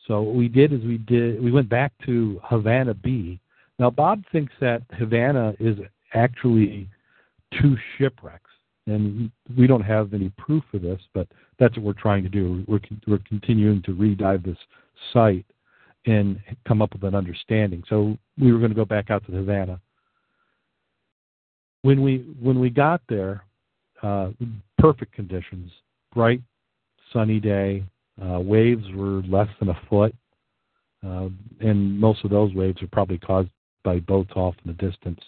So 0.07 0.21
what 0.21 0.35
we 0.35 0.47
did 0.47 0.73
is 0.73 0.81
we 0.81 0.97
did 0.97 1.43
we 1.43 1.51
went 1.51 1.69
back 1.69 1.91
to 2.05 2.39
Havana 2.43 2.93
B. 2.93 3.39
Now 3.77 3.89
Bob 3.89 4.23
thinks 4.31 4.53
that 4.61 4.81
Havana 4.97 5.53
is 5.59 5.77
actually 6.13 6.89
two 7.59 7.75
shipwrecks, 7.97 8.50
and 8.87 9.31
we 9.57 9.67
don't 9.67 9.81
have 9.81 10.13
any 10.13 10.29
proof 10.37 10.63
of 10.73 10.81
this, 10.81 10.99
but 11.13 11.27
that's 11.59 11.75
what 11.77 11.85
we're 11.85 11.93
trying 11.93 12.23
to 12.23 12.29
do. 12.29 12.63
We're 12.67 12.79
we're 13.07 13.21
continuing 13.27 13.81
to 13.83 13.91
redive 13.91 14.43
this 14.43 14.57
site 15.13 15.45
and 16.05 16.39
come 16.67 16.81
up 16.81 16.93
with 16.93 17.03
an 17.03 17.15
understanding. 17.15 17.83
So 17.87 18.17
we 18.39 18.51
were 18.51 18.57
going 18.57 18.71
to 18.71 18.75
go 18.75 18.85
back 18.85 19.11
out 19.11 19.25
to 19.25 19.31
Havana. 19.31 19.79
When 21.83 22.01
we 22.01 22.25
when 22.41 22.59
we 22.59 22.69
got 22.69 23.01
there, 23.07 23.43
uh, 24.01 24.31
perfect 24.77 25.13
conditions, 25.13 25.71
bright, 26.13 26.41
sunny 27.13 27.39
day. 27.39 27.83
Uh, 28.21 28.39
waves 28.39 28.83
were 28.93 29.21
less 29.23 29.47
than 29.59 29.69
a 29.69 29.81
foot, 29.89 30.13
uh, 31.03 31.29
and 31.59 31.99
most 31.99 32.23
of 32.23 32.29
those 32.29 32.53
waves 32.53 32.81
are 32.83 32.87
probably 32.91 33.17
caused 33.17 33.49
by 33.83 33.99
boats 33.99 34.31
off 34.35 34.53
in 34.63 34.75
the 34.75 34.89
distance. 34.89 35.19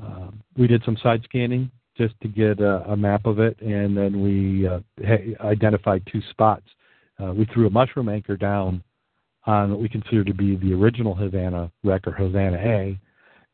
Uh, 0.00 0.28
we 0.56 0.66
did 0.68 0.82
some 0.84 0.96
side 1.02 1.22
scanning 1.24 1.70
just 1.96 2.14
to 2.20 2.28
get 2.28 2.60
a, 2.60 2.90
a 2.90 2.96
map 2.96 3.26
of 3.26 3.38
it, 3.38 3.58
and 3.60 3.96
then 3.96 4.22
we 4.22 4.68
uh, 4.68 4.80
identified 5.40 6.02
two 6.10 6.20
spots. 6.30 6.66
Uh, 7.18 7.32
we 7.32 7.46
threw 7.46 7.66
a 7.66 7.70
mushroom 7.70 8.08
anchor 8.08 8.36
down 8.36 8.82
on 9.46 9.70
what 9.70 9.80
we 9.80 9.88
consider 9.88 10.24
to 10.24 10.34
be 10.34 10.56
the 10.56 10.72
original 10.72 11.14
Havana 11.14 11.70
wreck 11.84 12.06
or 12.06 12.12
Havana 12.12 12.58
A, 12.58 12.98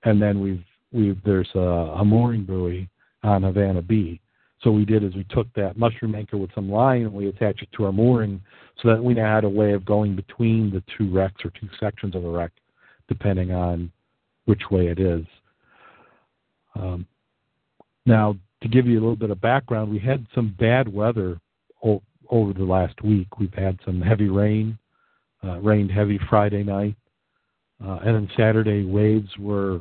and 0.05 0.20
then 0.20 0.40
we've 0.40 0.64
we've 0.92 1.22
there's 1.24 1.50
a, 1.55 1.59
a 1.59 2.05
mooring 2.05 2.44
buoy 2.44 2.88
on 3.22 3.42
Havana 3.42 3.83
B. 3.83 4.20
So 4.62 4.70
what 4.70 4.78
we 4.78 4.85
did 4.85 5.02
is 5.02 5.14
we 5.14 5.24
took 5.24 5.52
that 5.55 5.76
mushroom 5.76 6.14
anchor 6.14 6.37
with 6.37 6.55
some 6.55 6.70
line 6.70 7.02
and 7.02 7.12
we 7.12 7.28
attached 7.28 7.62
it 7.62 7.68
to 7.76 7.85
our 7.85 7.92
mooring 7.92 8.40
so 8.81 8.88
that 8.88 9.02
we 9.02 9.14
now 9.14 9.35
had 9.35 9.44
a 9.44 9.48
way 9.48 9.72
of 9.72 9.85
going 9.85 10.14
between 10.14 10.70
the 10.70 10.83
two 10.96 11.12
wrecks 11.12 11.44
or 11.44 11.50
two 11.50 11.68
sections 11.81 12.14
of 12.14 12.24
a 12.24 12.28
wreck, 12.28 12.52
depending 13.09 13.50
on 13.50 13.90
which 14.44 14.62
way 14.70 14.87
it 14.87 15.00
is. 15.00 15.24
Um, 16.74 17.07
now, 18.06 18.36
to 18.62 18.68
give 18.68 18.86
you 18.86 18.94
a 18.94 19.02
little 19.02 19.16
bit 19.16 19.30
of 19.30 19.40
background, 19.40 19.90
we 19.90 19.98
had 19.98 20.26
some 20.34 20.54
bad 20.58 20.92
weather 20.92 21.38
o- 21.84 22.02
over 22.30 22.52
the 22.52 22.64
last 22.64 23.02
week. 23.02 23.38
We've 23.38 23.54
had 23.54 23.78
some 23.84 24.00
heavy 24.00 24.28
rain, 24.28 24.78
uh, 25.44 25.58
rained 25.60 25.90
heavy 25.90 26.18
Friday 26.30 26.62
night, 26.62 26.96
uh, 27.84 27.98
and 28.04 28.14
then 28.14 28.30
Saturday 28.36 28.84
waves 28.84 29.36
were, 29.38 29.80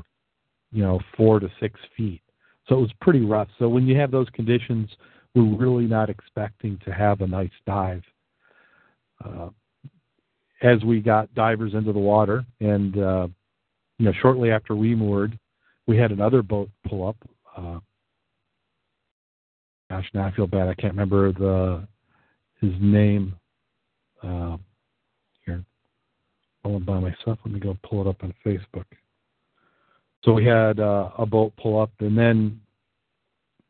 you 0.72 0.84
know, 0.84 1.00
four 1.16 1.40
to 1.40 1.50
six 1.60 1.80
feet. 1.96 2.22
So 2.68 2.78
it 2.78 2.82
was 2.82 2.94
pretty 3.02 3.22
rough. 3.22 3.50
So 3.60 3.70
when 3.70 3.86
you 3.86 3.98
have 3.98 4.12
those 4.12 4.30
conditions, 4.30 4.90
we're 5.36 5.56
really 5.56 5.86
not 5.86 6.10
expecting 6.10 6.78
to 6.86 6.94
have 6.94 7.22
a 7.22 7.28
nice 7.28 7.52
dive. 7.66 8.04
Uh, 9.24 9.50
as 10.62 10.84
we 10.84 11.00
got 11.00 11.34
divers 11.34 11.74
into 11.74 11.92
the 11.92 12.00
water, 12.00 12.46
and 12.60 12.98
uh, 12.98 13.28
you 13.98 14.06
know, 14.06 14.14
shortly 14.22 14.52
after 14.52 14.76
we 14.76 14.96
moored, 14.96 15.38
we 15.88 15.98
had 15.98 16.12
another 16.12 16.42
boat 16.42 16.70
pull 16.88 17.08
up. 17.08 17.18
Uh, 17.56 17.80
gosh, 19.92 20.10
now 20.14 20.26
I 20.26 20.32
feel 20.32 20.48
bad. 20.48 20.70
I 20.70 20.74
can't 20.74 20.94
remember 20.94 21.34
the 21.34 21.86
his 22.62 22.72
name. 22.80 23.36
Uh, 24.24 24.56
here, 25.46 25.64
I'm 26.64 26.86
by 26.86 27.00
myself. 27.00 27.40
Let 27.44 27.54
me 27.54 27.60
go 27.60 27.78
pull 27.84 28.02
it 28.02 28.08
up 28.08 28.24
on 28.24 28.34
Facebook. 28.46 28.86
So 30.24 30.32
we 30.32 30.46
had 30.46 30.80
uh, 30.80 31.10
a 31.18 31.26
boat 31.26 31.52
pull 31.62 31.82
up, 31.82 31.92
and 32.00 32.18
then 32.18 32.62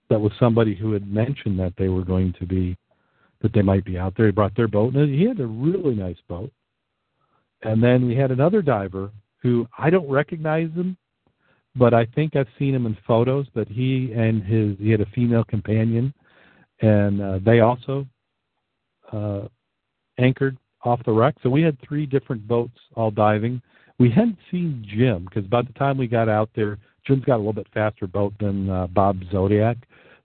that 0.10 0.20
was 0.20 0.32
somebody 0.40 0.76
who 0.76 0.92
had 0.92 1.12
mentioned 1.12 1.58
that 1.60 1.74
they 1.78 1.88
were 1.88 2.04
going 2.04 2.34
to 2.40 2.46
be 2.46 2.78
that 3.42 3.54
they 3.54 3.64
might 3.64 3.86
be 3.86 3.98
out 3.98 4.14
there. 4.16 4.28
He 4.28 4.32
brought 4.32 4.56
their 4.56 4.68
boat, 4.68 4.94
and 4.94 5.16
he 5.16 5.24
had 5.24 5.40
a 5.40 5.48
really 5.48 5.96
nice 5.96 6.20
boat. 6.28 6.52
And 7.64 7.82
then 7.82 8.08
we 8.08 8.16
had 8.16 8.30
another 8.30 8.62
diver 8.62 9.10
who 9.42 9.66
I 9.76 9.90
don't 9.90 10.10
recognize 10.10 10.72
him, 10.74 10.98
but 11.76 11.94
I 11.94 12.06
think 12.06 12.36
I've 12.36 12.48
seen 12.60 12.76
him 12.76 12.86
in 12.86 12.98
photos. 13.08 13.48
But 13.54 13.68
he 13.68 14.12
and 14.16 14.44
his 14.44 14.78
he 14.80 14.92
had 14.92 15.02
a 15.02 15.06
female 15.08 15.44
companion, 15.44 16.14
and 16.82 17.22
uh, 17.22 17.40
they 17.44 17.62
also 17.62 18.06
uh, 19.12 19.48
anchored 20.18 20.58
off 20.84 21.02
the 21.06 21.12
wreck. 21.12 21.36
So 21.44 21.50
we 21.50 21.62
had 21.62 21.78
three 21.88 22.06
different 22.06 22.48
boats 22.48 22.78
all 22.96 23.12
diving. 23.12 23.62
We 24.00 24.10
hadn't 24.10 24.38
seen 24.50 24.86
Jim 24.88 25.26
because 25.26 25.48
by 25.48 25.62
the 25.62 25.74
time 25.74 25.98
we 25.98 26.08
got 26.08 26.28
out 26.28 26.50
there, 26.56 26.80
Jim's 27.06 27.26
got 27.26 27.36
a 27.36 27.38
little 27.38 27.54
bit 27.54 27.68
faster 27.74 28.08
boat 28.08 28.34
than 28.40 28.70
uh, 28.70 28.88
Bob 28.88 29.20
Zodiac. 29.32 29.78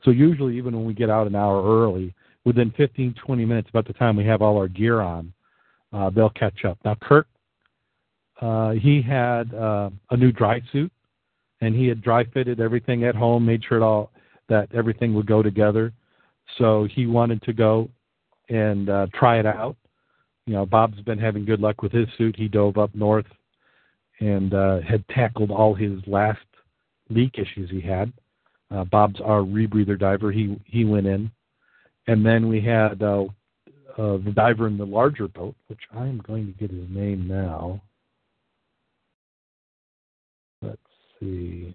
So 0.04 0.10
usually, 0.10 0.56
even 0.56 0.74
when 0.74 0.86
we 0.86 0.94
get 0.94 1.10
out 1.10 1.26
an 1.26 1.34
hour 1.34 1.62
early, 1.62 2.14
within 2.44 2.72
15, 2.76 3.14
20 3.24 3.44
minutes, 3.44 3.68
about 3.68 3.86
the 3.86 3.92
time 3.92 4.16
we 4.16 4.24
have 4.26 4.40
all 4.40 4.56
our 4.56 4.68
gear 4.68 5.00
on, 5.00 5.32
uh, 5.92 6.10
they'll 6.10 6.30
catch 6.30 6.64
up. 6.64 6.78
Now, 6.84 6.96
Kirk, 7.02 7.26
uh, 8.40 8.72
he 8.72 9.02
had 9.02 9.52
uh, 9.54 9.90
a 10.10 10.16
new 10.16 10.32
dry 10.32 10.60
suit 10.72 10.92
and 11.60 11.74
he 11.74 11.86
had 11.86 12.02
dry 12.02 12.24
fitted 12.24 12.60
everything 12.60 13.04
at 13.04 13.14
home, 13.14 13.46
made 13.46 13.64
sure 13.64 13.78
it 13.78 13.82
all 13.82 14.10
that 14.48 14.68
everything 14.74 15.14
would 15.14 15.26
go 15.26 15.42
together. 15.42 15.92
So 16.58 16.86
he 16.94 17.06
wanted 17.06 17.42
to 17.42 17.52
go 17.52 17.88
and 18.48 18.88
uh, 18.88 19.06
try 19.14 19.38
it 19.38 19.46
out. 19.46 19.76
You 20.46 20.54
know, 20.54 20.66
Bob's 20.66 21.00
been 21.00 21.18
having 21.18 21.44
good 21.44 21.60
luck 21.60 21.82
with 21.82 21.92
his 21.92 22.06
suit. 22.16 22.36
He 22.36 22.46
dove 22.46 22.78
up 22.78 22.94
north 22.94 23.26
and 24.20 24.54
uh, 24.54 24.80
had 24.80 25.06
tackled 25.08 25.50
all 25.50 25.74
his 25.74 25.98
last 26.06 26.38
leak 27.10 27.38
issues 27.38 27.70
he 27.70 27.80
had. 27.80 28.12
Uh, 28.70 28.84
Bob's 28.84 29.20
our 29.20 29.40
rebreather 29.40 29.98
diver. 29.98 30.32
He 30.32 30.60
he 30.64 30.84
went 30.84 31.06
in, 31.06 31.30
and 32.08 32.24
then 32.26 32.48
we 32.48 32.60
had 32.60 33.02
uh, 33.02 33.24
uh, 33.96 34.18
the 34.18 34.32
diver 34.34 34.66
in 34.66 34.76
the 34.76 34.86
larger 34.86 35.28
boat, 35.28 35.54
which 35.68 35.80
I 35.94 36.02
am 36.06 36.20
going 36.26 36.46
to 36.46 36.52
get 36.52 36.70
his 36.70 36.88
name 36.88 37.28
now. 37.28 37.80
Let's 40.62 40.80
see. 41.20 41.74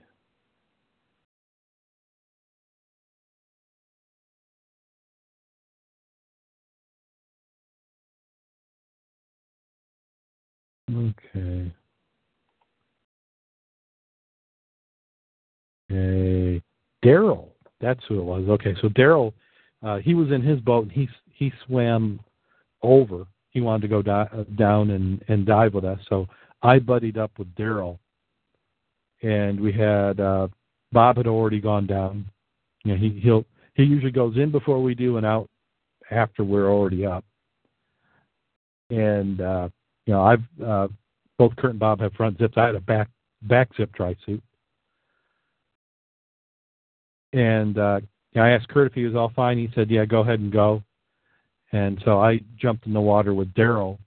Okay. 10.94 11.72
Okay. 15.92 16.62
Daryl. 17.04 17.50
That's 17.80 18.00
who 18.08 18.20
it 18.20 18.24
was. 18.24 18.48
Okay, 18.48 18.76
so 18.82 18.90
Daryl, 18.90 19.34
uh, 19.84 19.98
he 19.98 20.14
was 20.14 20.32
in 20.32 20.42
his 20.42 20.60
boat 20.60 20.84
and 20.84 20.92
he 20.92 21.10
he 21.34 21.52
swam 21.66 22.20
over. 22.84 23.26
He 23.50 23.62
wanted 23.62 23.82
to 23.84 23.88
go 23.88 24.02
di- 24.02 24.30
uh, 24.32 24.44
down 24.56 24.92
and 24.92 25.24
and 25.28 25.46
dive 25.46 25.74
with 25.74 25.86
us. 25.86 26.00
So 26.08 26.28
I 26.62 26.80
buddied 26.80 27.18
up 27.18 27.32
with 27.40 27.54
Daryl, 27.56 27.98
and 29.22 29.60
we 29.60 29.72
had 29.72 30.20
uh, 30.20 30.48
Bob 30.92 31.18
had 31.18 31.28
already 31.28 31.60
gone 31.60 31.88
down. 31.88 32.26
You 32.84 32.94
know, 32.94 33.00
he 33.00 33.20
he'll 33.22 33.46
he 33.76 33.84
usually 33.84 34.12
goes 34.12 34.38
in 34.38 34.52
before 34.52 34.82
we 34.82 34.96
do 34.96 35.18
and 35.18 35.26
out 35.26 35.50
after 36.10 36.44
we're 36.44 36.70
already 36.70 37.06
up. 37.06 37.24
And 38.90 39.40
uh, 39.42 39.70
you 40.06 40.14
know, 40.14 40.24
I've 40.24 40.64
uh, 40.64 40.88
both 41.38 41.56
Kurt 41.56 41.72
and 41.72 41.80
Bob 41.80 42.00
have 42.02 42.14
front 42.14 42.38
zips. 42.38 42.56
I 42.58 42.68
had 42.68 42.76
a 42.76 42.82
back 42.82 43.10
back 43.44 43.70
zip 43.78 43.92
dry 43.94 44.16
suit. 44.26 44.44
And 47.34 47.78
uh, 47.78 48.02
you 48.34 48.42
know, 48.42 48.48
I 48.48 48.52
asked 48.52 48.68
Kurt 48.68 48.88
if 48.88 48.94
he 48.94 49.06
was 49.06 49.16
all 49.16 49.32
fine. 49.36 49.58
He 49.58 49.70
said, 49.74 49.90
"Yeah, 49.90 50.06
go 50.06 50.22
ahead 50.22 50.40
and 50.40 50.52
go." 50.52 50.84
And 51.72 52.02
so 52.04 52.20
I 52.20 52.42
jumped 52.58 52.86
in 52.86 52.94
the 52.94 53.00
water 53.00 53.34
with 53.34 53.54
Daryl, 53.54 53.98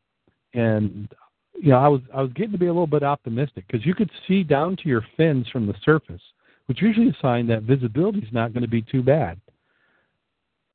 and 0.52 1.08
you 1.54 1.70
know 1.70 1.78
I 1.78 1.88
was 1.88 2.00
I 2.12 2.22
was 2.22 2.32
getting 2.32 2.52
to 2.52 2.58
be 2.58 2.66
a 2.66 2.72
little 2.72 2.86
bit 2.86 3.02
optimistic 3.02 3.64
because 3.66 3.86
you 3.86 3.94
could 3.94 4.10
see 4.26 4.42
down 4.42 4.76
to 4.76 4.88
your 4.88 5.04
fins 5.16 5.46
from 5.52 5.66
the 5.66 5.74
surface, 5.84 6.22
which 6.66 6.82
usually 6.82 7.08
is 7.08 7.14
a 7.18 7.22
sign 7.22 7.46
that 7.48 7.62
visibility 7.62 8.18
is 8.18 8.32
not 8.32 8.52
going 8.52 8.62
to 8.62 8.68
be 8.68 8.82
too 8.82 9.02
bad. 9.02 9.40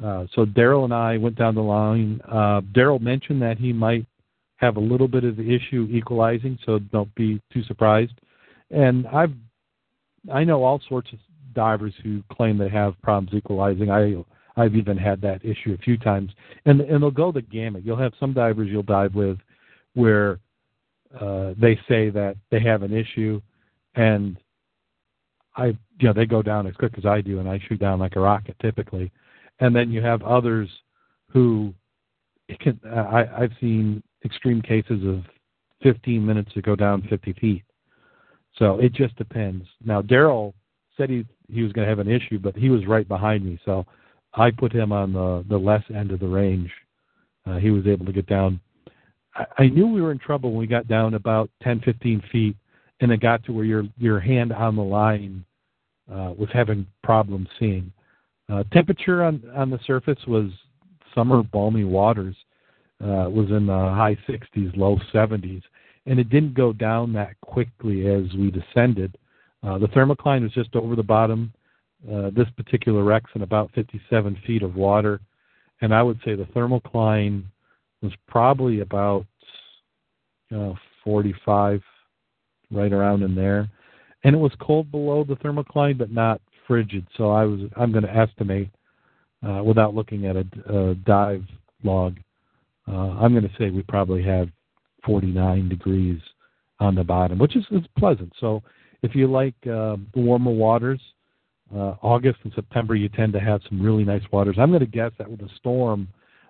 Uh, 0.04 0.26
so 0.34 0.46
Daryl 0.46 0.86
and 0.86 0.94
I 0.94 1.18
went 1.18 1.36
down 1.36 1.56
the 1.56 1.62
line. 1.62 2.22
Uh, 2.28 2.62
Daryl 2.74 3.02
mentioned 3.02 3.42
that 3.42 3.58
he 3.58 3.74
might 3.74 4.06
have 4.58 4.78
a 4.78 4.80
little 4.80 5.08
bit 5.08 5.24
of 5.24 5.36
the 5.36 5.54
issue 5.54 5.88
equalizing, 5.92 6.58
so 6.66 6.80
don't 6.80 7.14
be 7.16 7.42
too 7.52 7.64
surprised. 7.64 8.20
And 8.72 9.08
I've 9.08 9.34
I 10.34 10.44
know 10.44 10.64
all 10.64 10.82
sorts 10.88 11.12
of 11.14 11.20
divers 11.54 11.94
who 12.04 12.22
claim 12.32 12.58
they 12.58 12.70
have 12.70 13.02
problems 13.02 13.34
equalizing. 13.34 13.90
I 13.90 14.24
I've 14.58 14.76
even 14.76 14.98
had 14.98 15.22
that 15.22 15.44
issue 15.44 15.74
a 15.74 15.84
few 15.84 15.98
times, 15.98 16.32
and 16.66 16.82
and 16.82 17.02
they'll 17.02 17.12
go 17.12 17.32
the 17.32 17.42
gamut. 17.42 17.84
You'll 17.86 17.98
have 17.98 18.14
some 18.20 18.34
divers 18.34 18.70
you'll 18.70 18.84
dive 18.84 19.16
with 19.16 19.38
where 19.94 20.40
uh, 21.20 21.54
they 21.60 21.76
say 21.88 22.10
that 22.10 22.36
they 22.52 22.60
have 22.60 22.84
an 22.84 22.94
issue, 22.94 23.42
and 23.96 24.38
I 25.56 25.66
you 25.66 26.08
know 26.08 26.14
they 26.14 26.26
go 26.26 26.42
down 26.42 26.68
as 26.68 26.76
quick 26.76 26.94
as 26.98 27.06
I 27.06 27.22
do, 27.22 27.40
and 27.40 27.50
I 27.50 27.60
shoot 27.68 27.80
down 27.80 28.00
like 28.00 28.16
a 28.16 28.20
rocket 28.20 28.56
typically, 28.62 29.12
and 29.60 29.76
then 29.76 29.92
you 29.92 30.02
have 30.02 30.22
others 30.24 30.70
who 31.32 31.74
can 32.60 32.80
I 32.86 33.26
I've 33.38 33.54
seen 33.60 34.04
extreme 34.26 34.62
cases 34.62 35.06
of 35.06 35.24
15 35.84 36.26
minutes 36.26 36.54
to 36.54 36.62
go 36.62 36.76
down 36.76 37.02
50 37.10 37.34
feet. 37.34 37.64
So 38.58 38.80
it 38.80 38.94
just 38.94 39.16
depends. 39.16 39.66
Now 39.84 40.02
Daryl 40.02 40.54
said 40.98 41.10
he 41.10 41.26
he 41.48 41.64
was 41.64 41.72
going 41.72 41.86
to 41.86 41.90
have 41.90 42.00
an 42.00 42.12
issue, 42.12 42.40
but 42.40 42.56
he 42.56 42.70
was 42.70 42.86
right 42.86 43.08
behind 43.08 43.44
me, 43.44 43.60
so 43.66 43.86
I 44.34 44.52
put 44.52 44.72
him 44.72 44.92
on 44.92 45.14
the 45.14 45.44
the 45.50 45.58
less 45.58 45.84
end 45.94 46.12
of 46.12 46.20
the 46.20 46.28
range. 46.28 46.72
Uh, 47.46 47.58
he 47.58 47.72
was 47.72 47.88
able 47.88 48.06
to 48.06 48.12
get 48.12 48.28
down. 48.28 48.60
I, 49.58 49.68
knew 49.68 49.88
we 49.88 50.02
were 50.02 50.12
in 50.12 50.20
trouble 50.20 50.52
when 50.52 50.60
we 50.60 50.68
got 50.68 50.88
down 50.88 51.14
about 51.14 51.50
10, 51.64 51.82
15 51.82 52.24
feet, 52.32 52.56
and 53.00 53.12
it 53.12 53.22
got 53.22 53.44
to 53.46 53.54
where 53.54 53.66
your 53.66 53.84
your 53.98 54.20
hand 54.20 54.52
on 54.52 54.76
the 54.76 54.82
line 54.82 55.46
uh, 56.12 56.34
was 56.38 56.50
having 56.54 56.86
problems 57.04 57.48
seeing. 57.60 57.92
Uh, 58.52 58.64
temperature 58.74 59.24
on 59.24 59.42
on 59.56 59.70
the 59.70 59.80
surface 59.86 60.20
was 60.28 60.52
summer 61.16 61.44
balmy 61.44 61.84
waters, 61.84 62.36
uh, 63.02 63.30
was 63.30 63.50
in 63.50 63.66
the 63.66 63.74
high 63.74 64.18
60s, 64.28 64.76
low 64.76 64.98
70s, 65.14 65.62
and 66.06 66.20
it 66.20 66.30
didn't 66.30 66.54
go 66.54 66.74
down 66.74 67.14
that 67.14 67.40
quickly 67.42 68.08
as 68.08 68.24
we 68.38 68.52
descended. 68.52 69.18
Uh, 69.64 69.78
the 69.78 69.88
thermocline 69.88 70.44
was 70.44 70.52
just 70.54 70.76
over 70.76 70.96
the 70.96 71.04
bottom. 71.04 71.54
Uh, 72.10 72.30
this 72.36 72.48
particular 72.56 73.04
wreck's 73.04 73.32
in 73.36 73.42
about 73.42 73.72
57 73.74 74.38
feet 74.46 74.64
of 74.64 74.76
water, 74.76 75.20
and 75.82 75.94
I 75.94 76.02
would 76.02 76.20
say 76.24 76.36
the 76.36 76.44
thermocline 76.46 77.44
was 78.02 78.14
probably 78.28 78.80
about 78.80 79.26
uh, 80.56 80.74
45, 81.04 81.82
right 82.72 82.94
around 82.94 83.24
in 83.24 83.36
there, 83.36 83.70
and 84.24 84.36
it 84.36 84.40
was 84.40 84.52
cold 84.62 84.92
below 84.92 85.24
the 85.24 85.36
thermocline, 85.36 85.98
but 85.98 86.12
not 86.12 86.42
frigid. 86.68 87.08
So 87.18 87.32
I 87.32 87.46
was 87.46 87.62
I'm 87.76 87.92
going 87.92 88.04
to 88.04 88.16
estimate 88.16 88.70
uh, 89.48 89.64
without 89.64 89.96
looking 89.96 90.26
at 90.26 90.36
a, 90.36 90.46
a 90.68 90.96
dive 90.96 91.44
log 91.84 92.18
uh, 92.90 93.16
I'm 93.20 93.34
going 93.34 93.48
to 93.48 93.56
say 93.58 93.70
we 93.70 93.84
probably 93.84 94.24
have 94.24 94.50
49 95.06 95.70
degrees 95.70 96.20
on 96.80 96.96
the 96.96 97.04
bottom, 97.04 97.38
which 97.38 97.56
is, 97.56 97.66
is 97.72 97.84
pleasant. 97.98 98.34
So 98.40 98.64
if 99.04 99.16
you 99.16 99.28
like 99.28 99.56
uh, 99.64 99.98
the 100.14 100.22
warmer 100.22 100.52
waters, 100.52 101.00
uh, 101.74 101.96
August 102.02 102.40
and 102.44 102.54
September, 102.56 102.96
you 102.96 103.10
tend 103.10 103.34
to 103.34 103.40
have 103.40 103.62
some 103.70 103.82
really 103.82 104.04
nice 104.04 104.24
waters. 104.32 104.56
I'm 104.58 104.70
going 104.70 104.80
to 104.80 104.88
guess 104.88 105.12
that 105.20 105.30
with 105.30 105.40
the 105.40 105.50
storm, 105.58 106.08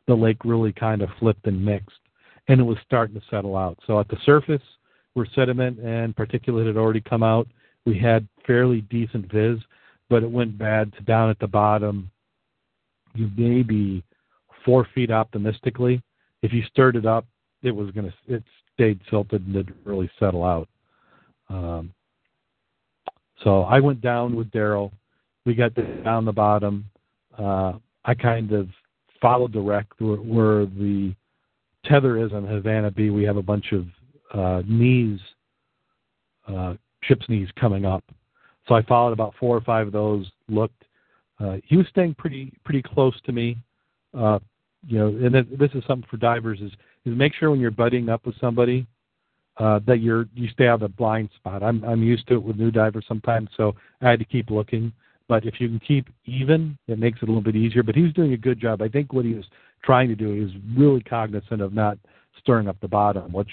the 0.07 0.13
lake 0.13 0.37
really 0.45 0.71
kind 0.71 1.01
of 1.01 1.09
flipped 1.19 1.45
and 1.45 1.63
mixed, 1.63 1.99
and 2.49 2.59
it 2.59 2.63
was 2.63 2.77
starting 2.85 3.15
to 3.15 3.25
settle 3.29 3.55
out. 3.55 3.79
So 3.87 3.99
at 3.99 4.09
the 4.09 4.17
surface, 4.25 4.61
where 5.13 5.27
sediment 5.33 5.79
and 5.79 6.15
particulate 6.15 6.67
had 6.67 6.77
already 6.77 7.01
come 7.01 7.23
out, 7.23 7.47
we 7.85 7.97
had 7.97 8.27
fairly 8.45 8.81
decent 8.81 9.31
viz, 9.31 9.57
but 10.09 10.23
it 10.23 10.29
went 10.29 10.57
bad 10.57 10.91
to 10.93 11.01
down 11.03 11.29
at 11.29 11.39
the 11.39 11.47
bottom. 11.47 12.11
You 13.15 13.29
may 13.37 13.63
be 13.63 14.03
four 14.65 14.85
feet 14.93 15.09
optimistically, 15.09 16.03
if 16.41 16.53
you 16.53 16.63
stirred 16.71 16.95
it 16.95 17.05
up, 17.05 17.25
it 17.63 17.71
was 17.71 17.91
going 17.91 18.11
to 18.11 18.35
it 18.35 18.43
stayed 18.73 18.99
silted 19.09 19.45
and 19.45 19.53
didn't 19.53 19.75
really 19.83 20.09
settle 20.19 20.43
out. 20.43 20.69
Um, 21.49 21.93
so 23.43 23.63
I 23.63 23.79
went 23.79 24.01
down 24.01 24.35
with 24.35 24.49
Daryl. 24.51 24.91
We 25.45 25.55
got 25.55 25.73
down 26.03 26.25
the 26.25 26.31
bottom. 26.31 26.85
Uh, 27.37 27.73
I 28.05 28.13
kind 28.13 28.51
of 28.51 28.69
followed 29.21 29.53
the 29.53 29.59
wreck 29.59 29.87
where, 29.99 30.17
where 30.17 30.65
the 30.65 31.13
tether 31.89 32.23
is 32.23 32.31
on 32.33 32.45
Havana 32.45 32.91
B. 32.91 33.09
We 33.09 33.23
have 33.23 33.37
a 33.37 33.41
bunch 33.41 33.73
of 33.73 33.85
uh, 34.33 34.61
knees, 34.67 35.19
uh, 36.47 36.75
ship's 37.03 37.27
knees 37.27 37.49
coming 37.59 37.85
up. 37.85 38.03
So 38.67 38.75
I 38.75 38.83
followed 38.83 39.13
about 39.13 39.33
four 39.39 39.57
or 39.57 39.61
five 39.61 39.87
of 39.87 39.93
those. 39.93 40.29
Looked. 40.47 40.83
Uh, 41.39 41.57
he 41.63 41.77
was 41.77 41.87
staying 41.89 42.15
pretty 42.15 42.53
pretty 42.63 42.81
close 42.81 43.19
to 43.25 43.31
me. 43.31 43.57
Uh, 44.17 44.39
you 44.87 44.97
know, 44.97 45.07
and 45.07 45.33
this 45.33 45.71
is 45.73 45.83
something 45.87 46.07
for 46.09 46.17
divers 46.17 46.59
is 46.61 46.71
is 47.05 47.17
make 47.17 47.33
sure 47.33 47.51
when 47.51 47.59
you're 47.59 47.71
buddying 47.71 48.09
up 48.09 48.25
with 48.25 48.35
somebody 48.39 48.85
uh, 49.57 49.79
that 49.85 49.99
you're 49.99 50.27
you 50.35 50.47
stay 50.49 50.67
out 50.67 50.75
of 50.75 50.79
the 50.81 50.89
blind 50.89 51.29
spot. 51.35 51.63
I'm 51.63 51.83
I'm 51.83 52.03
used 52.03 52.27
to 52.27 52.35
it 52.35 52.43
with 52.43 52.57
new 52.57 52.71
divers 52.71 53.05
sometimes, 53.07 53.49
so 53.57 53.75
I 54.01 54.09
had 54.09 54.19
to 54.19 54.25
keep 54.25 54.49
looking. 54.49 54.91
But 55.27 55.45
if 55.45 55.59
you 55.59 55.67
can 55.67 55.79
keep 55.79 56.07
even, 56.25 56.77
it 56.87 56.97
makes 56.97 57.19
it 57.21 57.23
a 57.23 57.25
little 57.27 57.41
bit 57.41 57.55
easier. 57.55 57.83
But 57.83 57.95
he 57.95 58.01
was 58.01 58.13
doing 58.13 58.33
a 58.33 58.37
good 58.37 58.59
job. 58.59 58.81
I 58.81 58.87
think 58.87 59.13
what 59.13 59.25
he 59.25 59.35
was 59.35 59.45
trying 59.83 60.09
to 60.09 60.15
do 60.15 60.45
is 60.45 60.51
really 60.77 61.01
cognizant 61.01 61.61
of 61.61 61.73
not 61.73 61.97
stirring 62.39 62.67
up 62.67 62.79
the 62.81 62.87
bottom, 62.87 63.31
which 63.31 63.49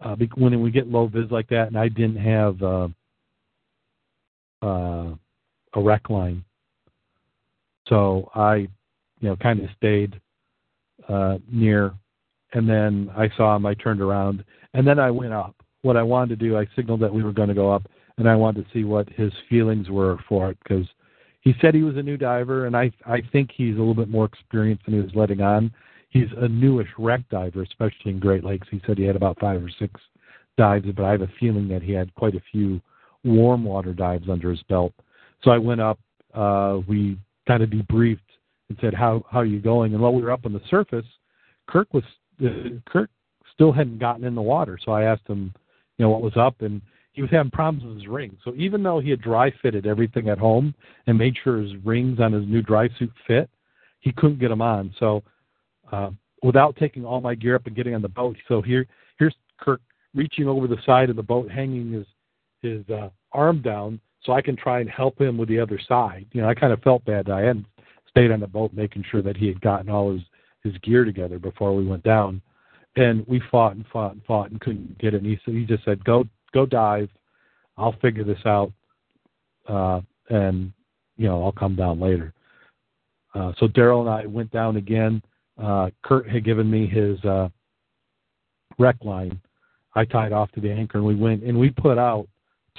uh, 0.00 0.16
when 0.36 0.60
we 0.60 0.70
get 0.70 0.88
low 0.88 1.06
vis 1.06 1.30
like 1.30 1.48
that, 1.48 1.68
and 1.68 1.78
I 1.78 1.88
didn't 1.88 2.16
have 2.16 2.62
uh, 2.62 2.88
uh, 4.62 5.14
a 5.74 5.80
rec 5.80 6.10
line, 6.10 6.44
so 7.88 8.30
I, 8.34 8.54
you 8.56 8.68
know, 9.28 9.36
kind 9.36 9.60
of 9.60 9.70
stayed 9.76 10.20
uh, 11.08 11.38
near, 11.50 11.94
and 12.52 12.68
then 12.68 13.10
I 13.16 13.30
saw 13.36 13.56
him. 13.56 13.64
I 13.64 13.74
turned 13.74 14.00
around, 14.00 14.44
and 14.74 14.86
then 14.86 14.98
I 14.98 15.10
went 15.10 15.32
up. 15.32 15.54
What 15.82 15.96
I 15.96 16.02
wanted 16.02 16.38
to 16.38 16.44
do, 16.44 16.58
I 16.58 16.66
signaled 16.74 17.00
that 17.00 17.14
we 17.14 17.22
were 17.22 17.32
going 17.32 17.48
to 17.48 17.54
go 17.54 17.72
up, 17.72 17.86
and 18.18 18.28
I 18.28 18.34
wanted 18.34 18.64
to 18.64 18.72
see 18.72 18.84
what 18.84 19.08
his 19.10 19.32
feelings 19.48 19.88
were 19.88 20.18
for 20.28 20.50
it 20.50 20.58
because 20.62 20.86
he 21.46 21.54
said 21.60 21.76
he 21.76 21.84
was 21.84 21.96
a 21.96 22.02
new 22.02 22.16
diver, 22.16 22.66
and 22.66 22.76
I 22.76 22.90
I 23.06 23.22
think 23.30 23.52
he's 23.54 23.76
a 23.76 23.78
little 23.78 23.94
bit 23.94 24.08
more 24.08 24.24
experienced 24.24 24.84
than 24.84 24.94
he 24.94 25.00
was 25.00 25.14
letting 25.14 25.42
on. 25.42 25.72
He's 26.08 26.26
a 26.38 26.48
newish 26.48 26.88
wreck 26.98 27.20
diver, 27.30 27.62
especially 27.62 28.10
in 28.10 28.18
Great 28.18 28.42
Lakes. 28.42 28.66
He 28.68 28.82
said 28.84 28.98
he 28.98 29.04
had 29.04 29.14
about 29.14 29.38
five 29.38 29.62
or 29.62 29.70
six 29.78 30.00
dives, 30.58 30.86
but 30.96 31.04
I 31.04 31.12
have 31.12 31.22
a 31.22 31.30
feeling 31.38 31.68
that 31.68 31.82
he 31.82 31.92
had 31.92 32.12
quite 32.16 32.34
a 32.34 32.42
few 32.50 32.80
warm 33.22 33.62
water 33.62 33.94
dives 33.94 34.28
under 34.28 34.50
his 34.50 34.62
belt. 34.64 34.92
So 35.44 35.52
I 35.52 35.58
went 35.58 35.80
up. 35.80 36.00
Uh, 36.34 36.80
we 36.88 37.16
kind 37.46 37.62
of 37.62 37.70
debriefed 37.70 38.18
and 38.68 38.76
said, 38.80 38.92
"How 38.92 39.24
how 39.30 39.38
are 39.38 39.44
you 39.44 39.60
going?" 39.60 39.94
And 39.94 40.02
while 40.02 40.14
we 40.14 40.22
were 40.22 40.32
up 40.32 40.46
on 40.46 40.52
the 40.52 40.62
surface, 40.68 41.06
Kirk 41.68 41.94
was 41.94 42.02
uh, 42.44 42.80
Kirk 42.86 43.08
still 43.54 43.70
hadn't 43.70 44.00
gotten 44.00 44.24
in 44.24 44.34
the 44.34 44.42
water. 44.42 44.80
So 44.84 44.90
I 44.90 45.04
asked 45.04 45.28
him, 45.28 45.54
you 45.96 46.04
know, 46.04 46.10
what 46.10 46.22
was 46.22 46.36
up, 46.36 46.62
and 46.62 46.82
he 47.16 47.22
was 47.22 47.30
having 47.30 47.50
problems 47.50 47.82
with 47.82 47.96
his 47.96 48.08
ring. 48.08 48.36
So 48.44 48.52
even 48.56 48.82
though 48.82 49.00
he 49.00 49.08
had 49.08 49.22
dry 49.22 49.50
fitted 49.62 49.86
everything 49.86 50.28
at 50.28 50.36
home 50.36 50.74
and 51.06 51.16
made 51.16 51.34
sure 51.42 51.62
his 51.62 51.74
rings 51.82 52.20
on 52.20 52.30
his 52.30 52.46
new 52.46 52.60
dry 52.60 52.90
suit 52.98 53.10
fit, 53.26 53.48
he 54.00 54.12
couldn't 54.12 54.38
get 54.38 54.50
them 54.50 54.60
on. 54.60 54.94
So 55.00 55.22
uh, 55.90 56.10
without 56.42 56.76
taking 56.76 57.06
all 57.06 57.22
my 57.22 57.34
gear 57.34 57.56
up 57.56 57.66
and 57.66 57.74
getting 57.74 57.94
on 57.94 58.02
the 58.02 58.08
boat, 58.08 58.36
so 58.46 58.60
here 58.60 58.86
here's 59.18 59.34
Kirk 59.58 59.80
reaching 60.14 60.46
over 60.46 60.66
the 60.66 60.76
side 60.84 61.08
of 61.08 61.16
the 61.16 61.22
boat, 61.22 61.50
hanging 61.50 61.90
his 61.90 62.06
his 62.60 62.88
uh, 62.90 63.08
arm 63.32 63.62
down 63.62 63.98
so 64.22 64.32
I 64.32 64.42
can 64.42 64.54
try 64.54 64.80
and 64.80 64.90
help 64.90 65.18
him 65.18 65.38
with 65.38 65.48
the 65.48 65.58
other 65.58 65.80
side. 65.88 66.26
You 66.32 66.42
know, 66.42 66.50
I 66.50 66.54
kind 66.54 66.72
of 66.72 66.82
felt 66.82 67.02
bad. 67.06 67.30
I 67.30 67.40
hadn't 67.40 67.66
stayed 68.10 68.30
on 68.30 68.40
the 68.40 68.46
boat 68.46 68.74
making 68.74 69.04
sure 69.10 69.22
that 69.22 69.38
he 69.38 69.46
had 69.46 69.60
gotten 69.62 69.88
all 69.88 70.12
his 70.12 70.22
his 70.62 70.76
gear 70.82 71.06
together 71.06 71.38
before 71.38 71.74
we 71.74 71.86
went 71.86 72.02
down. 72.02 72.42
And 72.96 73.26
we 73.26 73.40
fought 73.50 73.76
and 73.76 73.86
fought 73.90 74.12
and 74.12 74.24
fought 74.24 74.50
and 74.50 74.60
couldn't 74.60 74.98
get 74.98 75.14
it. 75.14 75.22
And 75.22 75.26
he 75.26 75.38
said, 75.44 75.54
he 75.54 75.64
just 75.64 75.84
said, 75.84 76.04
"Go 76.04 76.26
go 76.56 76.66
dive. 76.66 77.10
I'll 77.76 77.96
figure 78.00 78.24
this 78.24 78.44
out, 78.46 78.72
uh, 79.68 80.00
and 80.30 80.72
you 81.16 81.28
know 81.28 81.44
I'll 81.44 81.52
come 81.52 81.76
down 81.76 82.00
later." 82.00 82.32
Uh, 83.34 83.52
so 83.58 83.68
Daryl 83.68 84.00
and 84.00 84.08
I 84.08 84.24
went 84.26 84.50
down 84.50 84.76
again. 84.76 85.22
Uh, 85.62 85.90
Kurt 86.02 86.28
had 86.28 86.44
given 86.44 86.70
me 86.70 86.86
his 86.86 87.22
uh, 87.24 87.48
wreck 88.78 88.96
line. 89.02 89.38
I 89.94 90.04
tied 90.06 90.32
off 90.32 90.50
to 90.52 90.60
the 90.60 90.70
anchor, 90.70 90.98
and 90.98 91.06
we 91.06 91.14
went 91.14 91.42
and 91.42 91.58
we 91.58 91.70
put 91.70 91.98
out 91.98 92.26